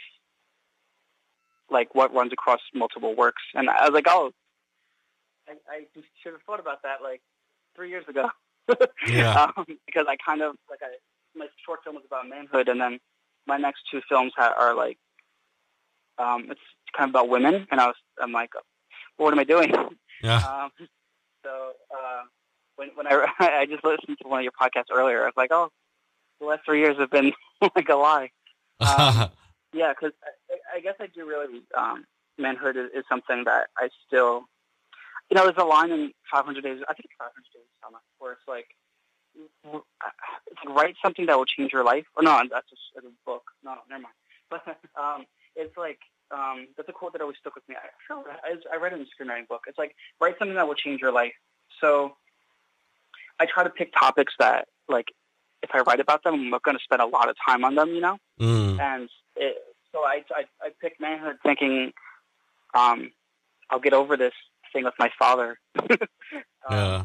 [1.70, 4.30] like what runs across multiple works, and I was like, oh,
[5.48, 5.86] I, I
[6.22, 7.20] should have thought about that like
[7.74, 8.28] three years ago.
[9.08, 9.50] yeah.
[9.56, 10.96] Um, because I kind of like I
[11.36, 12.98] my short film was about manhood, and then
[13.46, 14.98] my next two films ha- are like
[16.18, 16.60] um, it's
[16.96, 18.50] kind of about women, and I was I'm like,
[19.16, 19.72] what am I doing?
[20.22, 20.42] Yeah.
[20.66, 20.70] Um,
[21.44, 22.22] so uh,
[22.76, 25.50] when when I I just listened to one of your podcasts earlier, I was like,
[25.52, 25.70] oh,
[26.40, 27.32] the last three years have been
[27.76, 28.30] like a lie.
[28.80, 29.30] Um,
[29.72, 30.12] yeah, because
[30.50, 32.04] I, I guess I do really um,
[32.38, 34.44] manhood is, is something that I still,
[35.30, 36.80] you know, there's a line in 500 Days.
[36.88, 38.68] I think it's 500 Days of Summer where it's like,
[39.34, 42.06] it's like write something that will change your life.
[42.16, 43.44] Or no, that's just a book.
[43.64, 44.14] No, never mind.
[44.48, 45.98] But um, it's like
[46.30, 47.74] um, that's a quote that always stuck with me.
[47.74, 49.62] I, I, I read it in a screenwriting book.
[49.66, 51.32] It's like write something that will change your life.
[51.80, 52.16] So
[53.38, 55.08] I try to pick topics that like
[55.62, 57.74] if I write about them, I'm not going to spend a lot of time on
[57.74, 58.18] them, you know.
[58.40, 58.80] Mm.
[58.80, 59.56] And it,
[59.92, 61.92] so I, I I picked manhood, thinking,
[62.74, 63.10] um,
[63.70, 64.34] I'll get over this
[64.72, 65.58] thing with my father.
[65.78, 65.98] um,
[66.70, 67.04] Yeah.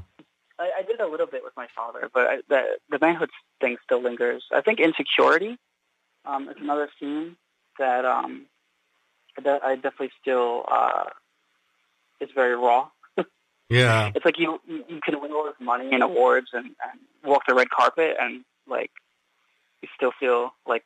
[0.60, 3.78] I, I did a little bit with my father, but I, the the manhood thing
[3.84, 4.46] still lingers.
[4.54, 5.58] I think insecurity
[6.26, 7.38] um, is another theme
[7.80, 8.46] that um,
[9.44, 11.06] that I definitely still uh,
[12.20, 12.89] is very raw.
[13.72, 14.12] Yeah.
[14.14, 17.44] It's like you you you can win all this money and awards and, and walk
[17.48, 18.92] the red carpet and like
[19.82, 20.84] you still feel like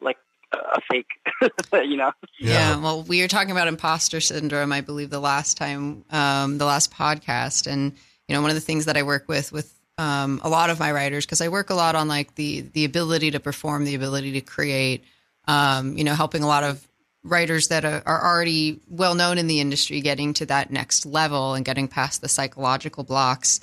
[0.00, 0.16] like
[0.52, 1.06] a a fake,
[1.88, 2.10] you know.
[2.40, 2.76] Yeah.
[2.76, 6.92] Well, we were talking about imposter syndrome, I believe, the last time, um, the last
[6.92, 7.92] podcast, and
[8.26, 10.80] you know, one of the things that I work with with um, a lot of
[10.80, 13.94] my writers because I work a lot on like the the ability to perform, the
[13.94, 15.04] ability to create.
[15.46, 16.86] Um, you know, helping a lot of
[17.24, 21.64] writers that are, already well known in the industry getting to that next level and
[21.64, 23.60] getting past the psychological blocks.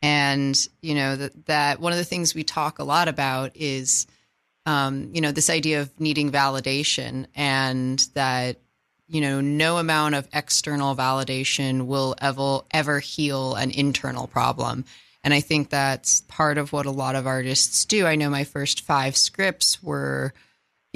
[0.00, 4.06] And you know that that one of the things we talk a lot about is
[4.68, 8.58] um, you know, this idea of needing validation and that,
[9.06, 14.84] you know, no amount of external validation will ever, ever heal an internal problem.
[15.24, 18.04] And I think that's part of what a lot of artists do.
[18.04, 20.34] I know my first five scripts were,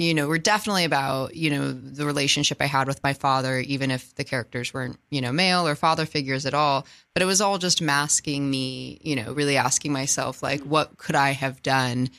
[0.03, 3.91] you know, were definitely about, you know, the relationship I had with my father, even
[3.91, 6.85] if the characters weren't, you know, male or father figures at all.
[7.13, 11.15] But it was all just masking me, you know, really asking myself, like, what could
[11.15, 12.09] I have done?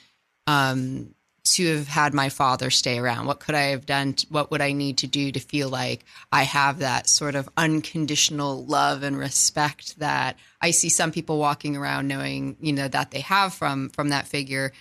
[0.46, 3.26] Um, to have had my father stay around?
[3.26, 4.14] What could I have done?
[4.14, 7.48] To, what would I need to do to feel like I have that sort of
[7.56, 13.10] unconditional love and respect that I see some people walking around knowing, you know, that
[13.10, 14.72] they have from from that figure.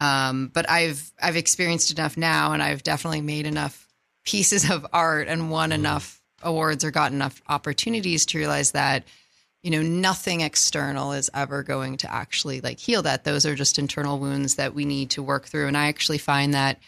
[0.00, 3.86] Um, but I've I've experienced enough now, and I've definitely made enough
[4.24, 9.04] pieces of art and won enough awards or got enough opportunities to realize that
[9.62, 13.24] you know nothing external is ever going to actually like heal that.
[13.24, 15.68] Those are just internal wounds that we need to work through.
[15.68, 16.80] And i actually find that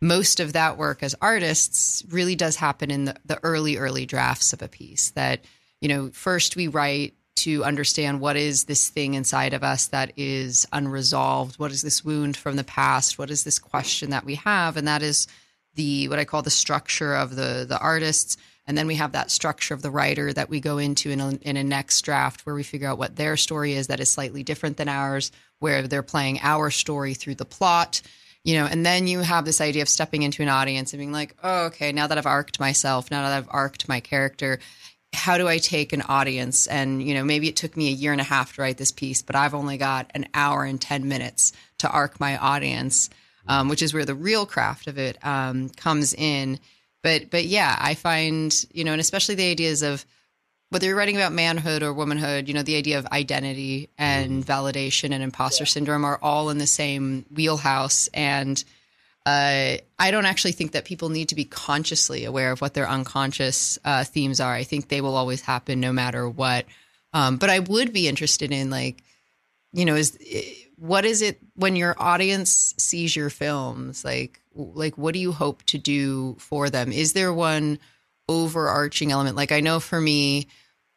[0.00, 4.52] most of that work as artists really does happen in the, the early early drafts
[4.52, 5.44] of a piece that
[5.80, 10.12] you know first we write to understand what is this thing inside of us that
[10.16, 14.34] is unresolved what is this wound from the past what is this question that we
[14.34, 15.26] have and that is
[15.74, 18.36] the what i call the structure of the the artists.
[18.64, 21.30] And then we have that structure of the writer that we go into in a,
[21.42, 24.44] in a next draft where we figure out what their story is that is slightly
[24.44, 28.02] different than ours, where they're playing our story through the plot,
[28.44, 31.12] you know, and then you have this idea of stepping into an audience and being
[31.12, 34.60] like, oh, okay, now that I've arced myself, now that I've arced my character,
[35.12, 36.66] how do I take an audience?
[36.66, 38.92] And, you know, maybe it took me a year and a half to write this
[38.92, 43.10] piece, but I've only got an hour and 10 minutes to arc my audience,
[43.46, 46.58] um, which is where the real craft of it um, comes in
[47.02, 50.06] but but yeah, I find you know, and especially the ideas of
[50.70, 55.12] whether you're writing about manhood or womanhood, you know, the idea of identity and validation
[55.12, 55.68] and imposter yeah.
[55.68, 58.08] syndrome are all in the same wheelhouse.
[58.14, 58.62] And
[59.24, 62.88] uh, I don't actually think that people need to be consciously aware of what their
[62.88, 64.52] unconscious uh, themes are.
[64.52, 66.66] I think they will always happen no matter what.
[67.12, 69.04] Um, but I would be interested in like,
[69.72, 70.18] you know, is
[70.76, 74.04] what is it when your audience sees your films?
[74.04, 76.90] Like, like what do you hope to do for them?
[76.90, 77.78] Is there one
[78.28, 79.36] overarching element?
[79.36, 80.48] Like, I know for me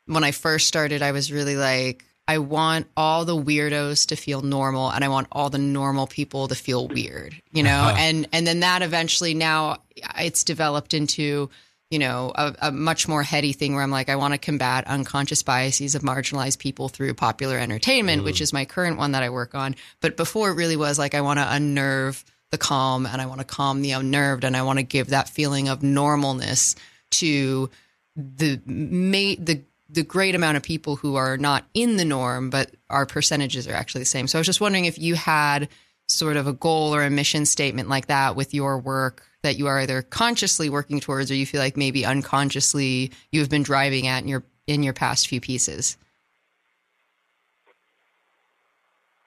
[0.07, 4.41] when I first started, I was really like, I want all the weirdos to feel
[4.41, 7.69] normal and I want all the normal people to feel weird, you know?
[7.69, 7.97] Uh-huh.
[7.99, 9.77] And and then that eventually now
[10.17, 11.49] it's developed into,
[11.91, 14.87] you know, a, a, much more heady thing where I'm like, I want to combat
[14.87, 18.25] unconscious biases of marginalized people through popular entertainment, mm.
[18.25, 19.75] which is my current one that I work on.
[20.01, 23.41] But before it really was like I want to unnerve the calm and I want
[23.41, 26.75] to calm the unnerved and I want to give that feeling of normalness
[27.11, 27.69] to
[28.15, 29.61] the mate the
[29.95, 33.73] the great amount of people who are not in the norm, but our percentages are
[33.73, 34.27] actually the same.
[34.27, 35.69] So I was just wondering if you had
[36.07, 39.67] sort of a goal or a mission statement like that with your work that you
[39.67, 44.21] are either consciously working towards or you feel like maybe unconsciously you've been driving at
[44.21, 45.97] in your in your past few pieces.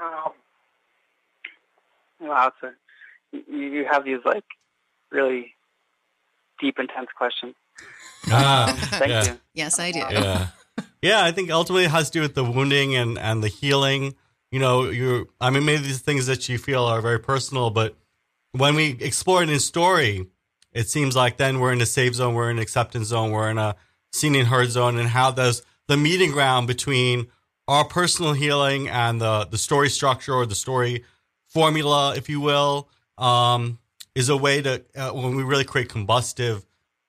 [0.01, 0.33] Um,
[2.21, 2.71] wow, so
[3.33, 4.45] you have these like
[5.11, 5.55] really
[6.61, 7.55] deep, intense questions.
[8.31, 9.25] Ah, Thank yeah.
[9.25, 9.41] you.
[9.55, 9.99] Yes, I do.
[9.99, 10.49] Yeah.
[11.03, 14.15] Yeah, I think ultimately it has to do with the wounding and, and the healing.
[14.51, 17.97] You know, you I mean, maybe these things that you feel are very personal, but
[18.53, 20.27] when we explore it in story,
[20.73, 23.51] it seems like then we're in a safe zone, we're in an acceptance zone, we're
[23.51, 23.77] in a
[24.13, 27.29] seen and heard zone, and how those the meeting ground between
[27.67, 31.05] our personal healing and the the story structure or the story
[31.47, 32.89] formula, if you will,
[33.19, 33.79] um,
[34.15, 36.65] is a way to uh, when we really create combustive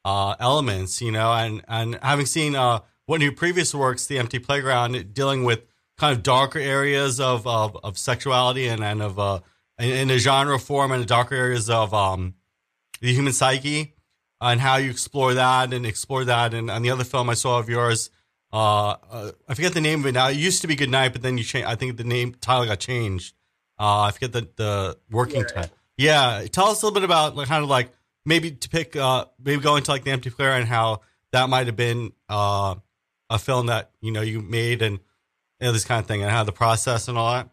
[0.06, 2.80] uh, elements, you know, and and having seen uh,
[3.10, 5.64] one of your previous works, The Empty Playground, dealing with
[5.98, 9.40] kind of darker areas of of, of sexuality and and of uh,
[9.80, 12.36] in, a genre form and the darker areas of um,
[13.02, 13.96] the human psyche
[14.40, 16.54] and how you explore that and explore that.
[16.54, 18.12] And, and the other film I saw of yours,
[18.54, 20.30] uh, uh, I forget the name of it now.
[20.30, 21.66] It used to be Good Night, but then you change.
[21.66, 23.34] I think the name title got changed.
[23.80, 25.48] Uh, I forget the the working yeah.
[25.48, 25.78] title.
[25.98, 27.90] Yeah, tell us a little bit about like kind of like
[28.24, 31.02] maybe to pick uh maybe go into like the empty player and how
[31.32, 32.76] that might have been uh
[33.30, 35.00] a film that you know you made and
[35.60, 37.50] you know this kind of thing and how the process and all that?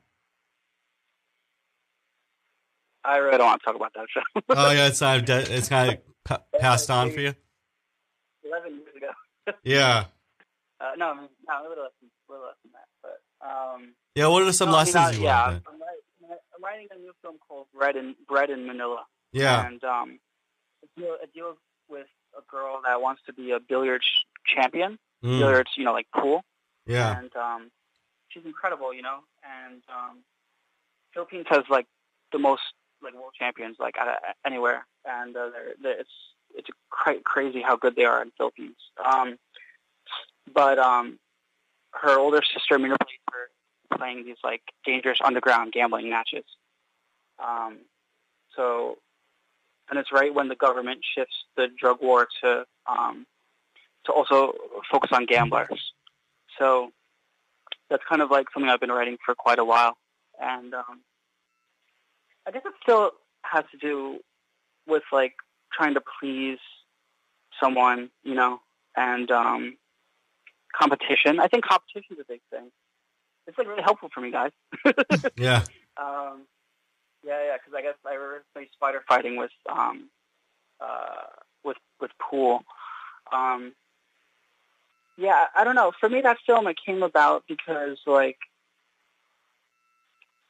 [3.04, 4.40] I really don't want to talk about that show.
[4.56, 5.98] Oh yeah it's kind of it's kind
[6.30, 7.34] of passed on for you?
[8.44, 9.10] 11 years ago.
[9.62, 10.04] Yeah.
[10.80, 14.26] Uh, no no a little less, than, a little less than that but um yeah
[14.26, 17.96] what are some no, lessons you yeah I'm, I'm writing a new film called bread
[17.96, 19.04] in bread in manila.
[19.32, 19.66] Yeah.
[19.66, 20.18] And um
[20.96, 21.56] it deals
[21.88, 22.06] with
[22.36, 24.04] a girl that wants to be a billiards
[24.46, 25.60] champion, mm.
[25.60, 26.42] it's you know, like cool.
[26.86, 27.18] Yeah.
[27.18, 27.70] And um,
[28.28, 29.20] she's incredible, you know.
[29.42, 30.18] And um,
[31.12, 31.86] Philippines has like
[32.32, 32.62] the most
[33.02, 33.96] like world champions like
[34.44, 36.10] anywhere, and uh, they're, they're, it's
[36.54, 38.76] it's cra- crazy how good they are in Philippines.
[39.04, 39.36] Um,
[40.52, 41.18] but um,
[41.92, 46.44] her older sister manipulates her playing these like dangerous underground gambling matches.
[47.44, 47.78] Um,
[48.54, 48.96] so
[49.90, 53.26] and it's right when the government shifts the drug war to um,
[54.06, 54.52] to also
[54.90, 55.92] focus on gamblers.
[56.58, 56.90] So
[57.90, 59.96] that's kind of like something I've been writing for quite a while,
[60.40, 61.00] and um,
[62.46, 63.10] I guess it still
[63.42, 64.18] has to do
[64.86, 65.34] with like
[65.72, 66.58] trying to please
[67.62, 68.60] someone, you know,
[68.96, 69.76] and um,
[70.74, 71.40] competition.
[71.40, 72.70] I think competition is a big thing.
[73.46, 74.50] It's like really helpful for me, guys.
[75.36, 75.62] yeah.
[75.96, 76.46] Um,
[77.24, 80.10] yeah, yeah, because I guess I remember playing spider fighting with um,
[80.80, 81.26] uh,
[81.64, 82.62] with with pool.
[83.32, 83.72] Um,
[85.16, 85.92] yeah, I don't know.
[85.98, 88.38] For me, that film it came about because like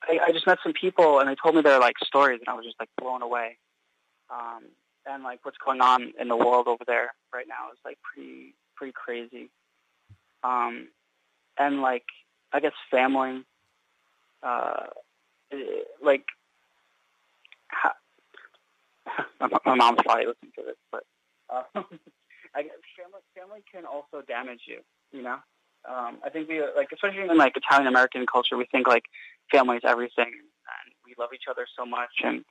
[0.02, 2.54] I, I just met some people and they told me their like stories, and I
[2.54, 3.58] was just like blown away.
[4.30, 4.64] Um,
[5.06, 8.54] and like what's going on in the world over there right now is like pretty
[8.74, 9.50] pretty crazy.
[10.42, 10.88] Um,
[11.58, 12.04] and like
[12.52, 13.44] I guess family,
[14.42, 14.86] uh,
[16.02, 16.24] like
[19.40, 21.04] my, my mom's probably listening to this, but
[21.48, 21.62] uh,
[22.56, 22.62] I
[22.96, 24.80] family family can also damage you.
[25.12, 25.38] You know,
[25.88, 29.04] um, I think we like especially in like Italian American culture, we think like
[29.52, 32.10] family is everything, and we love each other so much.
[32.24, 32.44] And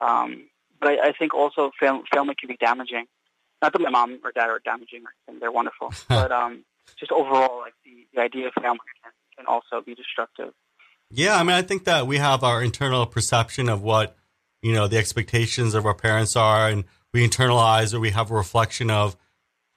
[0.00, 0.48] um,
[0.80, 3.06] but I, I think also fam- family can be damaging.
[3.60, 5.92] Not that my mom or dad are damaging or anything; they're wonderful.
[6.08, 6.64] but um,
[6.98, 10.54] just overall, like the, the idea of family can, can also be destructive.
[11.10, 14.16] Yeah, I mean, I think that we have our internal perception of what
[14.62, 18.34] you know the expectations of our parents are and we internalize or we have a
[18.34, 19.16] reflection of,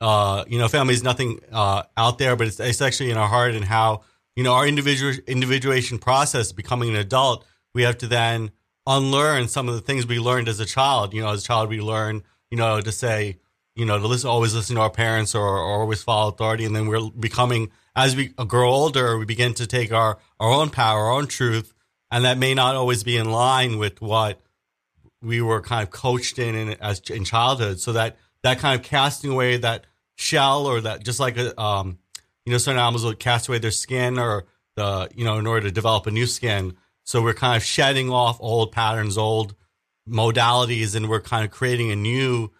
[0.02, 3.28] uh, you know, family is nothing uh, out there, but it's, it's actually in our
[3.28, 4.02] heart and how,
[4.36, 8.52] you know, our individual individuation process, becoming an adult, we have to then
[8.88, 11.14] unlearn some of the things we learned as a child.
[11.14, 13.38] You know, as a child, we learn, you know, to say,
[13.76, 16.66] you know, to listen, always listen to our parents or, or always follow authority.
[16.66, 20.72] And then we're becoming, as we grow older, we begin to take our, our own
[20.72, 21.74] power, our own truth.
[22.10, 24.42] And that may not always be in line with what
[25.22, 27.80] we were kind of coached in, in as in childhood.
[27.80, 29.86] So that, that kind of casting away that
[30.22, 31.98] shell or that just like, a, um,
[32.46, 34.46] you know, certain animals will cast away their skin or
[34.76, 36.76] the, you know, in order to develop a new skin.
[37.04, 39.56] So we're kind of shedding off old patterns, old
[40.08, 42.52] modalities, and we're kind of creating a new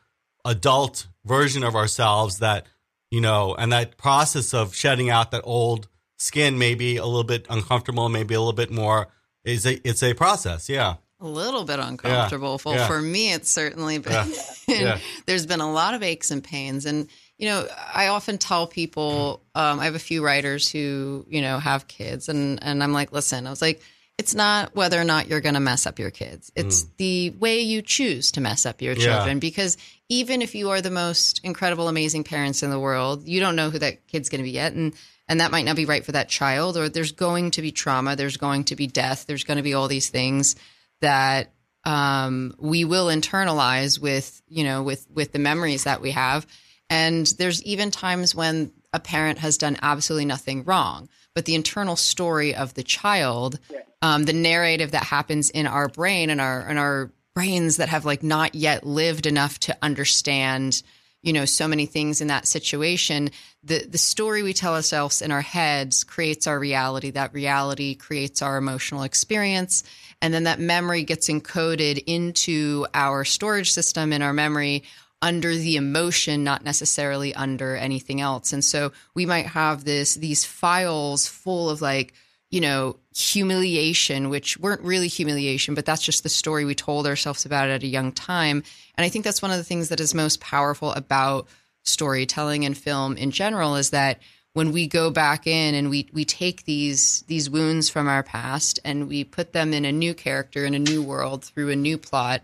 [0.46, 2.66] adult version of ourselves that,
[3.10, 5.88] you know, and that process of shedding out that old
[6.18, 9.08] skin may be a little bit uncomfortable, maybe a little bit more
[9.44, 10.96] is a it's a process, yeah.
[11.20, 12.54] A little bit uncomfortable.
[12.54, 12.88] Yeah, Well, yeah.
[12.88, 14.32] for me, it's certainly been.
[14.68, 15.00] Yeah.
[15.26, 17.10] There's been a lot of aches and pains, and
[17.42, 19.42] you know, I often tell people.
[19.56, 23.12] Um, I have a few writers who you know have kids, and and I'm like,
[23.12, 23.82] listen, I was like,
[24.20, 26.52] it's not whether or not you're going to mess up your kids.
[26.56, 29.00] It's the way you choose to mess up your Mm.
[29.00, 29.06] Yeah.
[29.06, 29.40] children.
[29.40, 29.78] Because
[30.08, 33.72] even if you are the most incredible, amazing parents in the world, you don't know
[33.72, 34.94] who that kid's going to be yet, and
[35.28, 36.78] and that might not be right for that child.
[36.78, 38.16] Or there's going to be trauma.
[38.16, 39.26] There's going to be death.
[39.26, 40.56] There's going to be all these things
[41.02, 41.54] that
[41.86, 46.46] um, we will internalize with you know with with the memories that we have
[46.92, 51.96] and there's even times when a parent has done absolutely nothing wrong but the internal
[51.96, 53.58] story of the child
[54.04, 58.06] um, the narrative that happens in our brain and our and our brains that have
[58.06, 60.84] like not yet lived enough to understand
[61.24, 63.32] you know so many things in that situation
[63.64, 67.12] the the story we tell ourselves in our heads creates our reality.
[67.12, 69.84] That reality creates our emotional experience.
[70.22, 74.84] And then that memory gets encoded into our storage system in our memory
[75.22, 78.54] under the emotion not necessarily under anything else.
[78.54, 82.14] And so we might have this these files full of like
[82.50, 87.46] you know humiliation which weren't really humiliation but that's just the story we told ourselves
[87.46, 88.64] about at a young time.
[88.96, 91.48] And i think that's one of the things that is most powerful about
[91.84, 94.20] storytelling and film in general is that
[94.54, 98.80] when we go back in and we we take these these wounds from our past
[98.84, 101.98] and we put them in a new character in a new world through a new
[101.98, 102.42] plot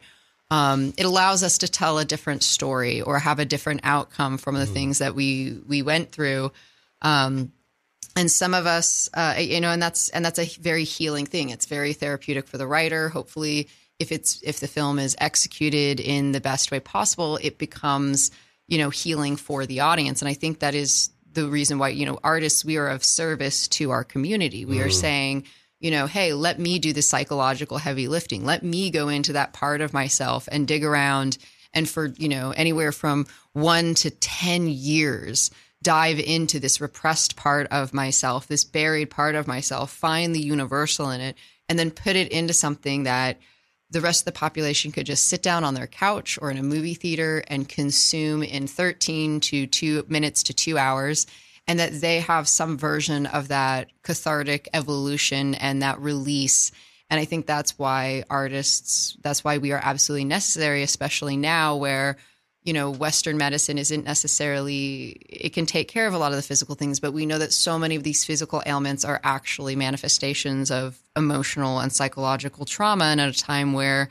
[0.50, 4.56] um, it allows us to tell a different story or have a different outcome from
[4.56, 6.52] the things that we we went through.
[7.02, 7.52] Um,
[8.16, 11.50] and some of us uh, you know and that's and that's a very healing thing.
[11.50, 13.10] It's very therapeutic for the writer.
[13.10, 13.68] Hopefully
[14.00, 18.32] if it's if the film is executed in the best way possible it becomes
[18.68, 20.22] you know healing for the audience.
[20.22, 23.68] And i think that is the reason why you know artists we are of service
[23.68, 24.64] to our community.
[24.64, 25.46] We are saying
[25.80, 28.46] you know hey let me do the psychological heavy lifting.
[28.46, 31.38] Let me go into that part of myself and dig around
[31.74, 35.52] and for you know anywhere from 1 to 10 years
[35.84, 41.12] dive into this repressed part of myself this buried part of myself find the universal
[41.12, 41.38] in it
[41.70, 43.38] and then put it into something that
[43.90, 46.64] the rest of the population could just sit down on their couch or in a
[46.64, 51.28] movie theater and consume in 13 to 2 minutes to 2 hours
[51.68, 56.72] and that they have some version of that cathartic evolution and that release.
[57.10, 62.18] And i think that's why artists that's why we are absolutely necessary especially now where
[62.64, 66.42] you know western medicine isn't necessarily it can take care of a lot of the
[66.42, 70.70] physical things but we know that so many of these physical ailments are actually manifestations
[70.70, 74.10] of emotional and psychological trauma and at a time where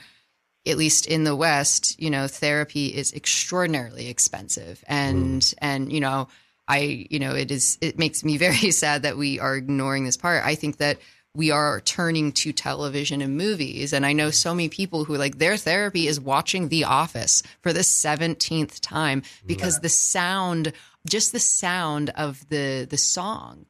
[0.67, 4.83] at least in the west you know therapy is extraordinarily expensive.
[4.87, 5.55] And mm.
[5.59, 6.29] and you know
[6.69, 10.17] i you know it is it makes me very sad that we are ignoring this
[10.17, 10.45] part.
[10.45, 10.99] I think that
[11.35, 13.93] we are turning to television and movies.
[13.93, 17.73] And i know so many people who like their therapy is watching the office for
[17.73, 20.73] the 17th time because the sound
[21.09, 23.67] just the sound of the the song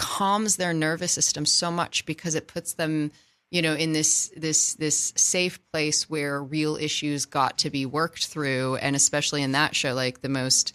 [0.00, 3.12] calms their nervous system so much because it puts them
[3.50, 8.26] you know in this this this safe place where real issues got to be worked
[8.26, 8.76] through.
[8.76, 10.72] And especially in that show like the most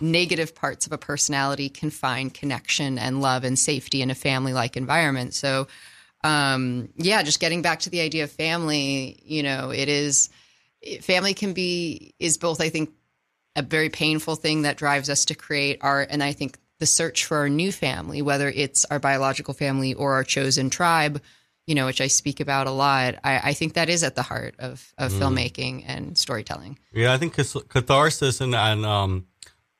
[0.00, 4.52] negative parts of a personality can find connection and love and safety in a family
[4.52, 5.34] like environment.
[5.34, 5.66] So
[6.24, 10.28] um yeah just getting back to the idea of family you know it is
[11.00, 12.90] family can be is both i think
[13.54, 17.24] a very painful thing that drives us to create art and i think the search
[17.24, 21.22] for our new family whether it's our biological family or our chosen tribe
[21.66, 24.22] you know which i speak about a lot i, I think that is at the
[24.22, 26.78] heart of, of filmmaking and storytelling.
[26.92, 29.26] Yeah, I think catharsis and, and um,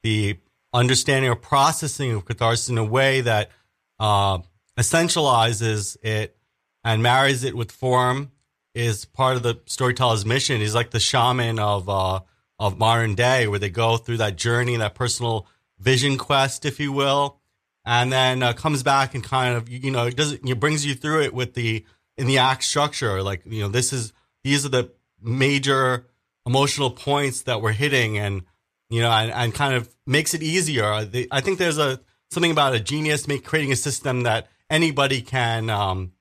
[0.07, 0.39] the
[0.73, 3.51] understanding or processing of catharsis in a way that
[3.99, 4.39] uh,
[4.79, 6.37] essentializes it
[6.85, 8.31] and marries it with form
[8.73, 10.61] is part of the storyteller's mission.
[10.61, 12.21] He's like the shaman of uh,
[12.61, 15.49] of modern day, where they go through that journey, that personal
[15.81, 17.41] vision quest, if you will,
[17.85, 20.95] and then uh, comes back and kind of you know it does it brings you
[20.95, 21.85] through it with the
[22.17, 24.13] in the act structure, like you know this is
[24.45, 26.07] these are the major
[26.47, 28.43] emotional points that we're hitting, and
[28.89, 30.85] you know, and, and kind of makes it easier.
[30.85, 31.05] I
[31.41, 36.13] think there's a something about a genius make creating a system that anybody can um,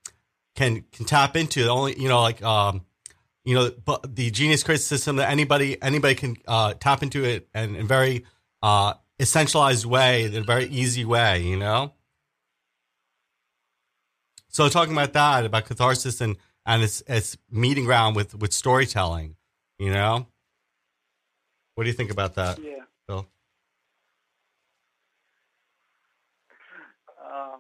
[0.56, 1.68] can can tap into.
[1.68, 2.86] Only you know, like um,
[3.44, 7.48] you know, but the genius creates system that anybody anybody can uh, tap into it
[7.54, 8.26] and in a very
[8.62, 11.42] uh, essentialized way, in a very easy way.
[11.42, 11.94] You know.
[14.50, 19.36] So talking about that, about catharsis and and its its meeting ground with with storytelling,
[19.78, 20.28] you know.
[21.76, 22.84] What do you think about that, Yeah.
[23.08, 23.28] Phil?
[27.20, 27.60] Um,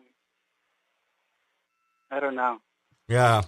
[2.09, 2.59] I don't know.
[3.07, 3.43] Yeah.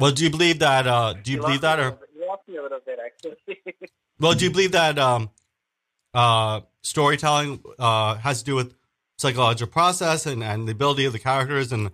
[0.00, 0.86] Well, do you believe that?
[0.86, 3.58] Uh, do you believe that, or bit- You lost me a little bit, actually.
[4.20, 5.30] well, do you believe that um,
[6.14, 8.74] uh, storytelling uh, has to do with
[9.18, 11.90] psychological process and, and the ability of the characters and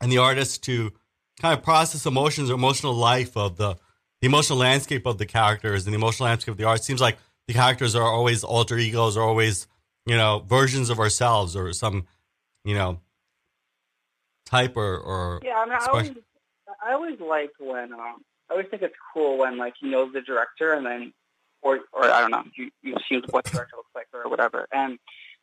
[0.00, 0.92] and the artists to
[1.40, 3.76] kind of process emotions or emotional life of the
[4.22, 6.82] the emotional landscape of the characters and the emotional landscape of the art.
[6.82, 7.18] Seems like
[7.48, 9.66] the characters are always alter egos, are always
[10.06, 12.06] you know versions of ourselves or some
[12.64, 13.00] you know
[14.46, 16.10] type or or Yeah, I mean, I always,
[16.84, 20.20] I always like when, um, I always think it's cool when, like, you know the
[20.20, 21.12] director and then,
[21.62, 24.68] or, or I don't know, you, you see what the director looks like or whatever,
[24.72, 24.98] and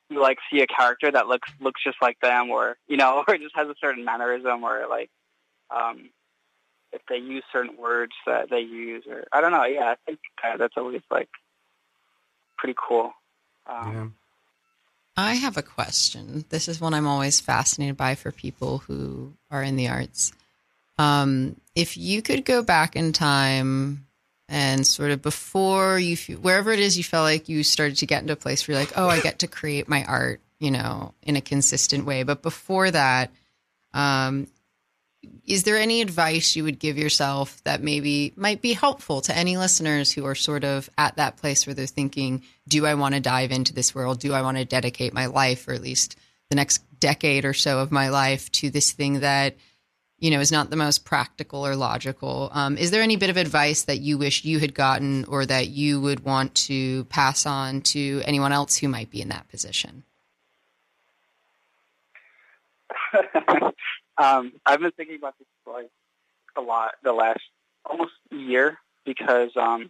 [0.10, 3.38] you, like, see a character that looks, looks just like them or, you know, or
[3.38, 5.10] just has a certain mannerism or, like,
[5.70, 6.10] um,
[6.92, 10.20] if they use certain words that they use or, I don't know, yeah, I think
[10.44, 11.30] uh, that's always, like,
[12.58, 13.14] pretty cool.
[13.68, 14.08] Um, yeah.
[15.16, 16.46] I have a question.
[16.50, 20.32] This is one I'm always fascinated by for people who are in the arts.
[20.98, 24.08] Um, if you could go back in time
[24.48, 28.22] and sort of before you, wherever it is you felt like you started to get
[28.22, 31.14] into a place where you're like, oh, I get to create my art, you know,
[31.22, 32.24] in a consistent way.
[32.24, 33.32] But before that,
[33.94, 34.48] um,
[35.45, 39.57] is there any advice you would give yourself that maybe might be helpful to any
[39.57, 43.22] listeners who are sort of at that place where they're thinking, do I want to
[43.22, 44.20] dive into this world?
[44.20, 46.15] Do I want to dedicate my life, or at least
[46.49, 49.57] the next decade or so of my life, to this thing that,
[50.20, 52.49] you know, is not the most practical or logical?
[52.53, 55.67] Um, is there any bit of advice that you wish you had gotten or that
[55.70, 60.03] you would want to pass on to anyone else who might be in that position?
[64.20, 65.89] um, I've been thinking about this like
[66.57, 67.41] a lot the last
[67.86, 69.89] almost year because um,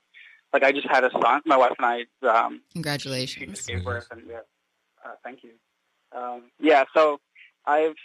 [0.54, 1.42] like I just had a son.
[1.46, 3.58] My wife and I um, she Congratulations.
[3.58, 4.40] just gave birth, and yeah,
[5.06, 5.52] uh, thank you.
[6.16, 7.20] Um, yeah, so
[7.66, 7.96] I've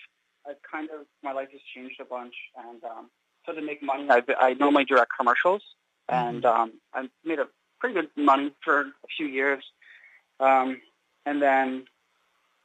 [0.46, 2.34] I've kind of my life has changed a bunch,
[2.68, 3.10] and um,
[3.46, 5.62] so to make money, I I normally direct commercials,
[6.08, 7.46] and um, I made a
[7.80, 9.64] pretty good money for a few years,
[10.40, 10.80] um,
[11.26, 11.84] and then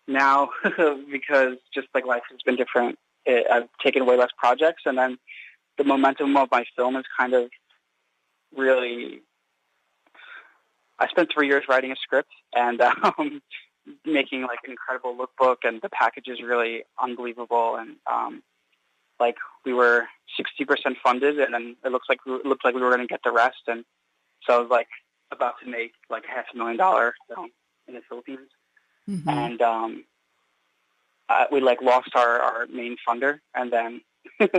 [0.08, 0.50] now
[1.12, 5.18] because just like life has been different, it, I've taken way less projects, and then
[5.78, 7.50] the momentum of my film is kind of
[8.56, 9.22] really.
[11.02, 12.82] I spent three years writing a script and
[13.18, 13.42] um,
[14.06, 17.76] making like an incredible lookbook, and the package is really unbelievable.
[17.76, 18.44] And um,
[19.20, 22.76] like we were sixty percent funded, and then it looks like we, it looked like
[22.76, 23.64] we were going to get the rest.
[23.68, 23.86] And
[24.46, 24.88] so I was like
[25.32, 27.52] about to make like a half a million dollar film
[27.88, 28.50] in the Philippines
[29.10, 29.28] Mhm.
[29.28, 30.04] and um,
[31.30, 34.02] uh, we like lost our, our main funder, and then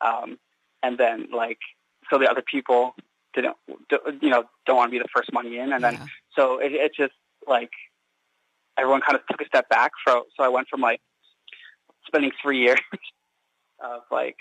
[0.00, 0.38] um,
[0.82, 1.58] and then like
[2.10, 2.94] so the other people
[3.34, 3.56] didn't
[4.20, 6.06] you know don't want to be the first money in, and then Yeah.
[6.36, 7.14] so it, it just
[7.46, 7.70] like
[8.78, 9.92] everyone kind of took a step back.
[10.06, 11.00] So so I went from like
[12.06, 12.80] spending three years
[13.80, 14.36] of like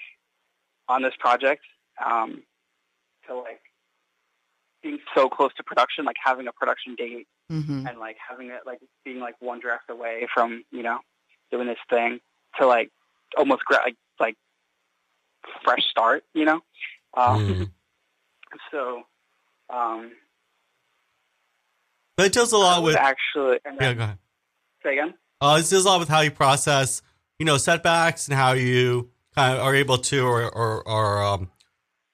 [0.88, 1.62] on this project
[2.04, 2.44] um,
[3.28, 3.62] to like
[4.82, 7.88] being so close to production, like having a production date Mhm.
[7.90, 11.00] and like having it like being like one draft away from you know
[11.54, 12.20] doing this thing
[12.60, 12.90] to like
[13.38, 14.36] almost gra- like like
[15.64, 16.60] fresh start you know
[17.16, 17.72] um, Mhm.
[18.72, 19.04] so
[19.70, 20.12] um
[22.18, 23.94] But it deals a lot with actually and yeah.
[23.94, 24.18] Go ahead.
[24.84, 27.02] say again Uh, it deals a lot with how you process,
[27.40, 31.50] you know, setbacks and how you kind of are able to or or, or um,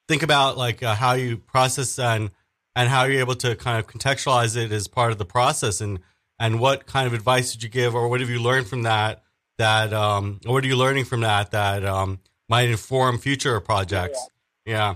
[0.07, 2.31] think about like uh, how you process and
[2.75, 5.99] and how you're able to kind of contextualize it as part of the process and
[6.39, 9.21] and what kind of advice did you give or what have you learned from that
[9.59, 14.19] that um what are you learning from that that um might inform future projects?
[14.65, 14.95] Yeah.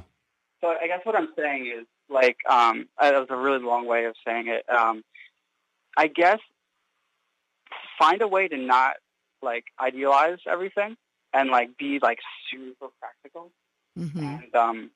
[0.62, 3.86] so I guess what I'm saying is like um uh, that was a really long
[3.88, 5.04] way of saying it um
[5.96, 6.40] I guess
[8.00, 8.96] find a way to not
[9.42, 10.96] like idealize everything
[11.34, 13.52] and like be like super practical
[13.98, 14.44] Mhm.
[14.44, 14.90] and um,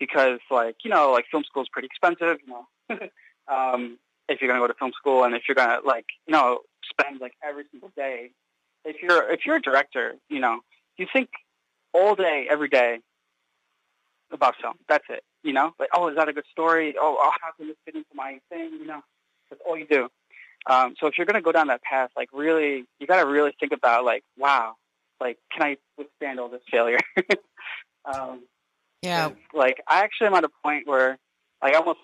[0.00, 2.38] because like you know like film school is pretty expensive.
[2.46, 2.98] You know,
[3.54, 3.98] um,
[4.30, 6.60] if you're gonna go to film school and if you're gonna like you know
[6.90, 8.30] spend like every single day.
[8.84, 10.60] If you're if you're a director, you know,
[10.96, 11.28] you think
[11.92, 13.00] all day every day
[14.32, 14.74] about film.
[14.88, 15.22] That's it.
[15.42, 16.94] You know, like oh, is that a good story?
[16.98, 18.70] Oh, oh how can this fit into my thing?
[18.80, 19.00] You know,
[19.50, 20.08] that's all you do.
[20.66, 23.28] Um, so if you're going to go down that path, like really, you got to
[23.28, 24.74] really think about like, wow,
[25.20, 26.98] like can I withstand all this failure?
[28.04, 28.42] um,
[29.02, 29.30] Yeah.
[29.52, 31.18] like I actually am at a point where
[31.62, 31.98] like I almost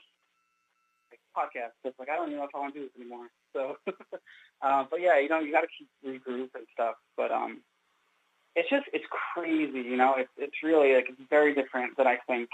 [1.39, 1.72] podcast.
[1.84, 3.26] It's like I don't even know if I want to do this anymore.
[3.53, 3.76] So,
[4.62, 6.95] uh, but yeah, you know, you got to keep regroup and stuff.
[7.16, 7.61] But um,
[8.57, 9.80] it's just it's crazy.
[9.80, 12.49] You know, it's it's really like it's very different than I think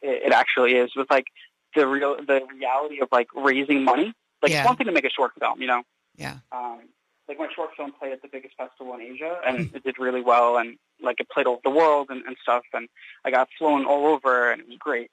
[0.00, 0.90] it, it actually is.
[0.96, 1.26] With like
[1.74, 4.12] the real the reality of like raising money.
[4.42, 4.60] Like Yeah.
[4.60, 5.82] it's one thing to make a short film, you know.
[6.16, 6.38] Yeah.
[6.50, 6.80] Um,
[7.28, 10.20] like my short film played at the biggest festival in Asia, and it did really
[10.20, 12.88] well, and like it played all over the world and, and stuff, and
[13.24, 15.10] I got flown all over, and it was great.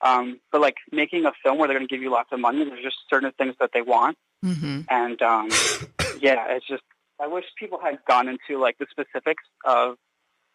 [0.00, 2.64] Um, but like making a film where they're going to give you lots of money,
[2.64, 5.48] there's just certain things that they want, hmm and um,
[6.20, 6.82] yeah, it's just
[7.20, 9.96] I wish people had gone into like the specifics of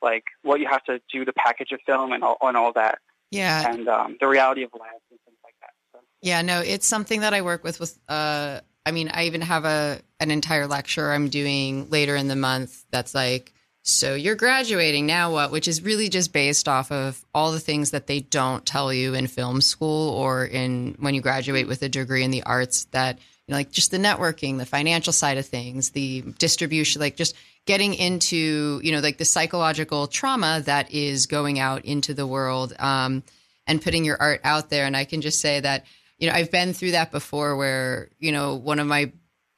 [0.01, 2.99] like what you have to do to package a film and all and all that,
[3.31, 3.69] Yeah.
[3.69, 5.71] and um, the reality of labs and things like that.
[5.91, 5.99] So.
[6.21, 9.65] Yeah, no, it's something that I work with with uh I mean, I even have
[9.65, 13.52] a an entire lecture I'm doing later in the month that's like
[13.85, 17.91] so you're graduating now what which is really just based off of all the things
[17.91, 21.89] that they don't tell you in film school or in when you graduate with a
[21.89, 25.45] degree in the arts that you know like just the networking, the financial side of
[25.45, 31.25] things, the distribution like just getting into, you know, like the psychological trauma that is
[31.25, 33.21] going out into the world um
[33.67, 34.85] and putting your art out there.
[34.85, 35.85] And I can just say that
[36.19, 39.11] you know, I've been through that before where, you know, one of my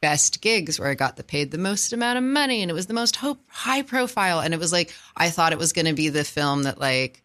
[0.06, 2.86] best gigs where I got the paid the most amount of money and it was
[2.86, 4.40] the most hope, high profile.
[4.40, 7.24] And it was like, I thought it was going to be the film that like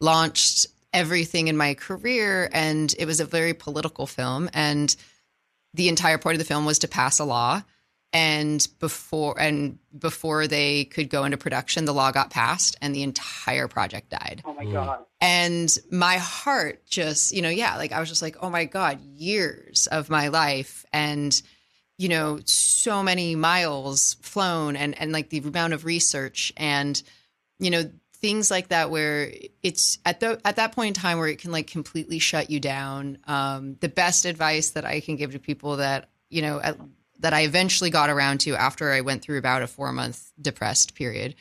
[0.00, 2.48] launched everything in my career.
[2.50, 4.48] And it was a very political film.
[4.54, 4.96] And
[5.74, 7.64] the entire point of the film was to pass a law.
[8.14, 13.02] And before and before they could go into production, the law got passed and the
[13.02, 14.40] entire project died.
[14.46, 15.00] Oh my god.
[15.20, 19.02] And my heart just, you know, yeah, like I was just like, oh my God,
[19.02, 21.42] years of my life and,
[22.02, 27.00] you know, so many miles flown and, and like the amount of research and,
[27.60, 29.32] you know, things like that where
[29.62, 32.58] it's at the at that point in time where it can like completely shut you
[32.58, 33.18] down.
[33.28, 36.76] Um, the best advice that I can give to people that, you know, at,
[37.20, 40.96] that I eventually got around to after I went through about a four month depressed
[40.96, 41.36] period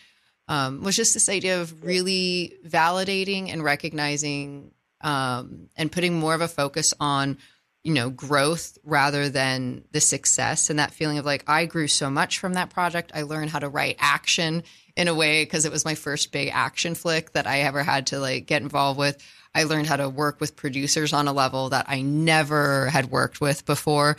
[0.47, 6.41] um, was just this idea of really validating and recognizing um, and putting more of
[6.41, 7.39] a focus on
[7.83, 12.09] you know growth rather than the success and that feeling of like i grew so
[12.09, 14.63] much from that project i learned how to write action
[14.95, 18.07] in a way because it was my first big action flick that i ever had
[18.07, 19.17] to like get involved with
[19.55, 23.41] i learned how to work with producers on a level that i never had worked
[23.41, 24.17] with before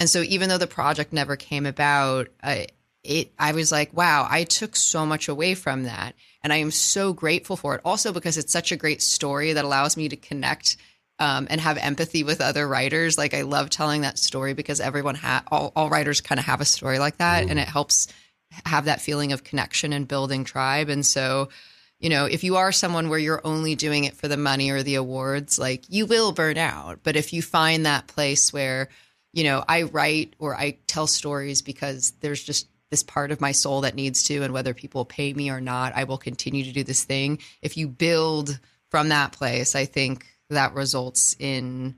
[0.00, 2.66] and so even though the project never came about I,
[3.04, 6.14] it I was like, wow, I took so much away from that.
[6.42, 7.80] And I am so grateful for it.
[7.84, 10.76] Also because it's such a great story that allows me to connect
[11.18, 13.16] um, and have empathy with other writers.
[13.16, 16.60] Like I love telling that story because everyone ha- all, all writers kind of have
[16.60, 18.08] a story like that and it helps
[18.64, 20.88] have that feeling of connection and building tribe.
[20.88, 21.48] And so,
[22.00, 24.82] you know, if you are someone where you're only doing it for the money or
[24.82, 27.00] the awards, like you will burn out.
[27.02, 28.88] But if you find that place where,
[29.32, 33.52] you know, I write or I tell stories because there's just this part of my
[33.52, 36.72] soul that needs to, and whether people pay me or not, I will continue to
[36.72, 37.38] do this thing.
[37.62, 38.58] If you build
[38.90, 41.96] from that place, I think that results in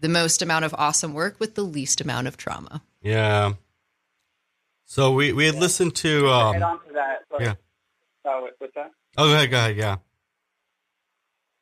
[0.00, 2.82] the most amount of awesome work with the least amount of trauma.
[3.00, 3.54] Yeah.
[4.84, 7.18] So we we had listened to To um Head on to that.
[7.32, 7.54] Like, yeah.
[8.24, 8.90] Oh, what's that?
[9.16, 9.96] oh go ahead go ahead yeah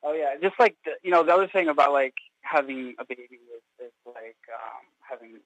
[0.03, 3.23] Oh yeah, just like the, you know, the other thing about like having a baby
[3.31, 5.39] is, is like um, having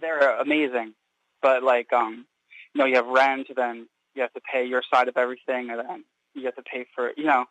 [0.00, 0.94] they're amazing,
[1.42, 2.26] but like um,
[2.74, 5.80] you know, you have rent, then you have to pay your side of everything, and
[5.80, 7.46] then you have to pay for you know,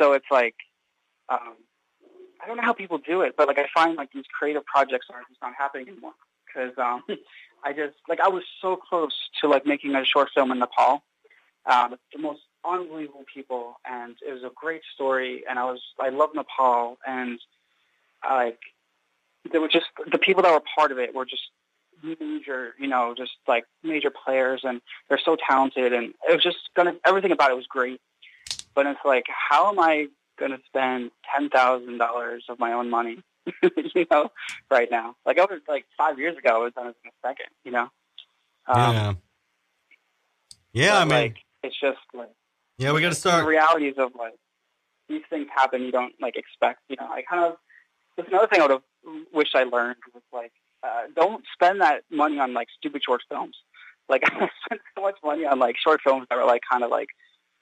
[0.00, 0.56] so it's like
[1.28, 1.54] um,
[2.42, 5.06] I don't know how people do it, but like I find like these creative projects
[5.12, 6.12] are just not happening anymore
[6.46, 7.02] because um,
[7.64, 11.02] I just like I was so close to like making a short film in Nepal.
[11.66, 15.44] Um, the most unbelievable people, and it was a great story.
[15.48, 17.38] And I was I love Nepal, and
[18.28, 18.58] like
[19.50, 21.42] there were just the people that were part of it were just
[22.02, 26.70] major, you know, just like major players, and they're so talented, and it was just
[26.74, 28.00] gonna everything about it was great.
[28.74, 30.08] But it's like, how am I
[30.40, 33.22] going to spend ten thousand dollars of my own money,
[33.94, 34.30] you know,
[34.70, 35.14] right now?
[35.24, 37.70] Like I was like five years ago, I was done it in a second, you
[37.70, 37.88] know.
[38.66, 39.12] Um, yeah
[40.72, 42.30] yeah I mean like, it's just like
[42.78, 44.34] yeah we got to start the realities of like,
[45.08, 46.80] these things happen you don't like expect.
[46.88, 47.56] You know, I kind of
[48.16, 48.82] that's another thing I would have
[49.32, 53.56] wished I learned was like uh, don't spend that money on like stupid short films.
[54.08, 56.90] Like I spent so much money on like short films that were like kind of
[56.90, 57.08] like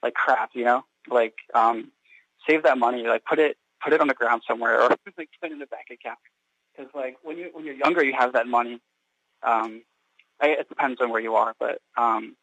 [0.03, 0.85] like crap, you know.
[1.11, 1.91] Like um,
[2.49, 5.51] save that money, like put it put it on the ground somewhere, or like put
[5.51, 6.18] it in a bank account.
[6.76, 8.80] Because like when you when you're younger, you have that money.
[9.43, 9.82] Um,
[10.41, 12.36] I, it depends on where you are, but um,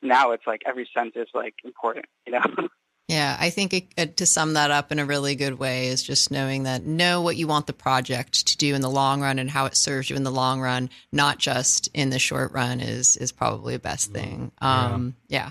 [0.00, 2.42] now it's like every cent is like important, you know.
[3.08, 6.02] Yeah, I think it, it, to sum that up in a really good way is
[6.02, 9.38] just knowing that know what you want the project to do in the long run
[9.38, 12.80] and how it serves you in the long run, not just in the short run,
[12.80, 14.50] is is probably the best thing.
[14.62, 15.50] Um, yeah.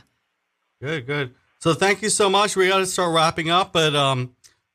[0.79, 0.87] yeah.
[0.87, 1.35] Good, good.
[1.61, 2.55] So thank you so much.
[2.55, 4.33] We got to start wrapping up, but um,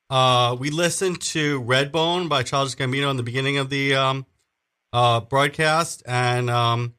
[0.08, 4.24] uh, we listened to Redbone by Childish Gambino in the beginning of the um,
[4.92, 6.94] uh, broadcast, and um,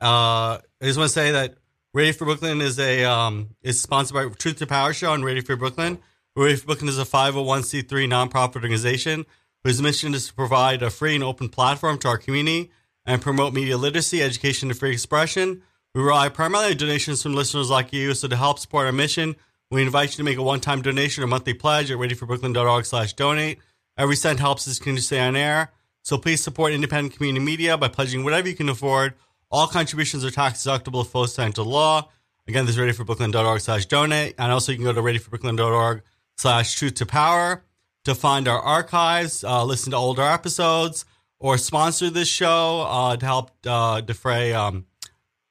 [0.00, 1.56] uh, I just want to say that
[1.92, 5.42] Radio for Brooklyn is a um, is sponsored by Truth to Power Show and Radio
[5.42, 5.98] for Brooklyn.
[6.36, 9.26] Radio for Brooklyn is a 501c3 nonprofit organization
[9.64, 12.70] whose mission is to provide a free and open platform to our community
[13.04, 15.62] and promote media literacy, education, and free expression.
[15.94, 18.14] We rely primarily on donations from listeners like you.
[18.14, 19.36] So to help support our mission,
[19.70, 23.58] we invite you to make a one-time donation or monthly pledge at radioforbrooklyn.org slash donate.
[23.98, 25.70] Every cent helps us continue to stay on air.
[26.02, 29.14] So please support independent community media by pledging whatever you can afford
[29.52, 32.08] all contributions are tax deductible if opposed to law.
[32.48, 34.34] Again, this is radioforbrooklyn.org slash donate.
[34.38, 36.02] And also you can go to radioforbrooklyn.org
[36.36, 37.62] slash truth to power
[38.04, 41.04] to find our archives, uh, listen to older episodes,
[41.38, 44.86] or sponsor this show uh, to help uh, defray um,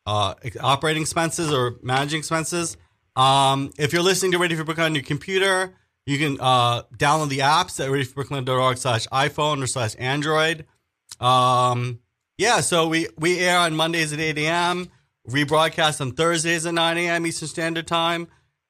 [0.06, 2.78] uh, operating expenses or managing expenses.
[3.16, 5.76] Um, if you're listening to Radio for Brooklyn on your computer,
[6.06, 10.66] you can uh, download the apps at radioforbrooklyn.org slash iPhone or slash Android.
[11.20, 12.00] Um,
[12.38, 14.90] yeah, so we, we air on Mondays at 8 a.m.,
[15.30, 17.28] rebroadcast on Thursdays at 9 a.m.
[17.28, 18.28] Eastern Standard Time.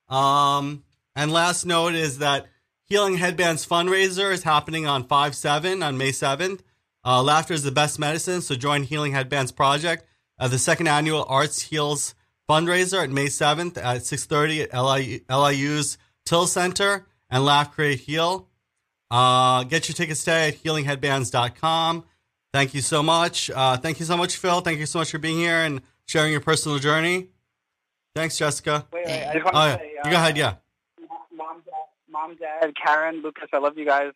[0.09, 0.83] Um,
[1.15, 2.47] and last note is that
[2.85, 6.59] Healing Headbands fundraiser is happening on 5 7 on May 7th.
[7.05, 10.05] Uh, laughter is the best medicine, so join Healing Headbands Project
[10.49, 12.15] the second annual Arts Heals
[12.49, 18.47] fundraiser at May 7th at 6.30 at LIU's Till Center and Laugh, Create, Heal.
[19.11, 22.05] Uh, get your tickets today at healingheadbands.com.
[22.53, 23.49] Thank you so much.
[23.49, 24.61] Uh, thank you so much, Phil.
[24.61, 27.27] Thank you so much for being here and sharing your personal journey.
[28.15, 28.85] Thanks, Jessica.
[28.91, 29.77] Wait, wait, I just want oh, to yeah.
[29.77, 30.55] say, uh, you go ahead, yeah.
[31.33, 31.73] Mom, dad,
[32.09, 34.11] mom, dad, Karen, Lucas, I love you guys.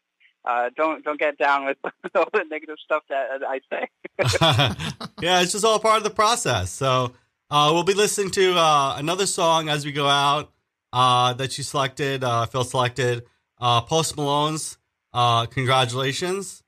[0.45, 1.77] Uh, don't don't get down with
[2.15, 3.87] all the negative stuff that I say.
[5.21, 6.71] yeah, it's just all part of the process.
[6.71, 7.13] So
[7.49, 10.51] uh, we'll be listening to uh, another song as we go out
[10.93, 13.23] uh, that you selected, uh, Phil selected,
[13.59, 14.77] uh, Post Malone's
[15.13, 16.63] "Congratulations."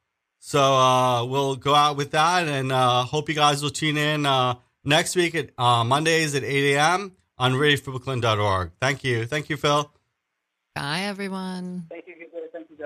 [0.48, 4.26] So uh, we'll go out with that and uh, hope you guys will tune in
[4.26, 4.56] uh,
[4.86, 7.18] next week at uh, Mondays at 8 a.m.
[7.38, 8.72] on radioforbrooklyn.org.
[8.80, 9.26] Thank you.
[9.26, 9.92] Thank you, Phil.
[10.74, 11.88] Bye, everyone.
[11.90, 12.17] Thank you.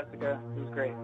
[0.02, 0.42] Jessica.
[0.58, 0.96] It was great.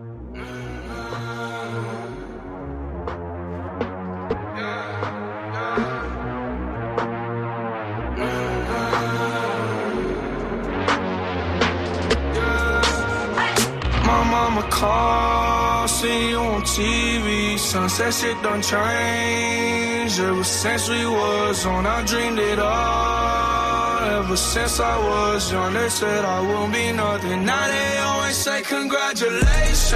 [14.03, 17.59] My mama call, see you on TV.
[17.59, 20.19] Sunset shit done change.
[20.19, 23.86] Ever since we was on, I dreamed it all.
[24.17, 27.45] Ever since I was young, they said I won't be nothing.
[27.45, 29.93] Now they always say congratulations.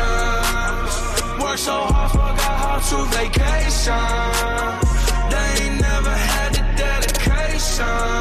[1.42, 4.08] Work so hard, forgot how to vacation.
[5.32, 8.12] They ain't never had the dedication.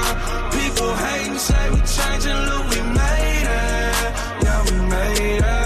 [0.56, 4.02] People hating, say we changing, look, we made it.
[4.44, 5.60] Yeah, we made it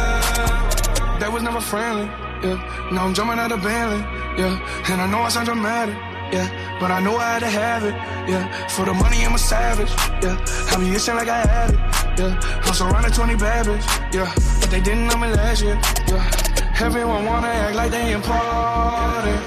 [1.21, 2.07] they was never friendly,
[2.43, 2.91] yeah.
[2.93, 4.01] Now I'm jumping out of Bentley,
[4.37, 4.91] yeah.
[4.91, 5.95] And I know I sound dramatic,
[6.33, 6.49] yeah.
[6.81, 7.95] But I know I had to have it,
[8.29, 8.69] yeah.
[8.69, 9.91] For the money, I'm a savage,
[10.23, 10.37] yeah.
[10.71, 11.79] I be itching like I had it,
[12.19, 12.63] yeah.
[12.67, 13.67] I'm surrounded 20 bad
[14.13, 14.33] yeah.
[14.61, 16.81] But they didn't know me last year, yeah.
[16.81, 19.41] Everyone wanna act like they important,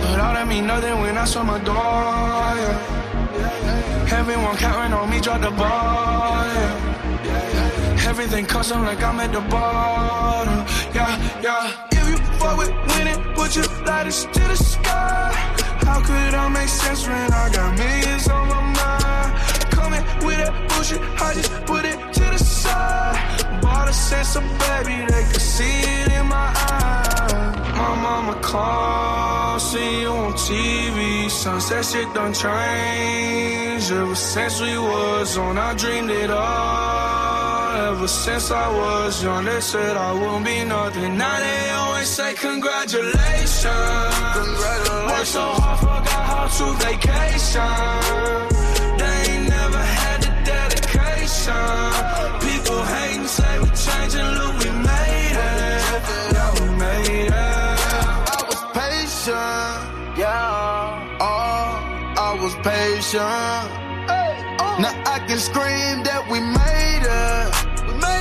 [0.00, 2.94] but all that mean nothing when I saw my door, yeah.
[4.18, 6.94] Everyone counting on me, drop the ball, yeah.
[8.06, 10.64] Everything custom like I'm at the bottom.
[10.94, 11.88] Yeah, yeah.
[11.90, 15.63] If you fuck with winning, put your lighters to the sky.
[15.84, 19.30] How could I make sense when I got millions on my mind?
[19.70, 23.60] Coming with that bullshit, I just put it to the side.
[23.60, 27.32] Bought a sense of baby, they could see it in my eyes.
[27.76, 31.30] My mama call, see you on TV.
[31.30, 33.92] Sunset shit done changed.
[33.92, 37.33] Ever since we was on, I dreamed it all.
[37.74, 41.18] Ever since I was young, they said I won't be nothing.
[41.18, 43.64] Now they always say congratulations.
[44.38, 45.10] Congratulations.
[45.10, 47.74] Work so hard, forgot how to vacation.
[49.00, 51.66] They ain't never had the dedication.
[52.46, 56.02] People hate can say we changing, look, we made it.
[56.34, 57.32] Yeah, we made it.
[57.32, 61.18] I was patient, yeah.
[61.20, 61.66] Oh,
[62.26, 63.64] I was patient.
[64.10, 64.56] Hey.
[64.60, 64.76] Oh.
[64.80, 66.03] Now I can scream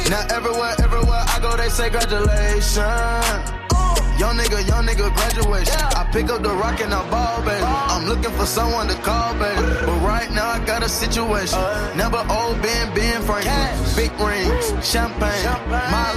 [0.10, 2.78] Now everywhere, everywhere I go, they say congratulations.
[4.20, 5.74] Young nigga, young nigga, graduation.
[5.98, 7.64] I pick up the rock and I ball, baby.
[7.64, 7.98] Uh-huh.
[7.98, 9.58] I'm looking for someone to call, baby.
[9.58, 9.86] Uh-huh.
[9.88, 11.58] But right now I got a situation.
[11.58, 11.96] Uh-huh.
[11.96, 13.74] Never old Ben, Ben Franklin.
[13.96, 15.44] Big rings, champagne.
[15.68, 16.14] My life.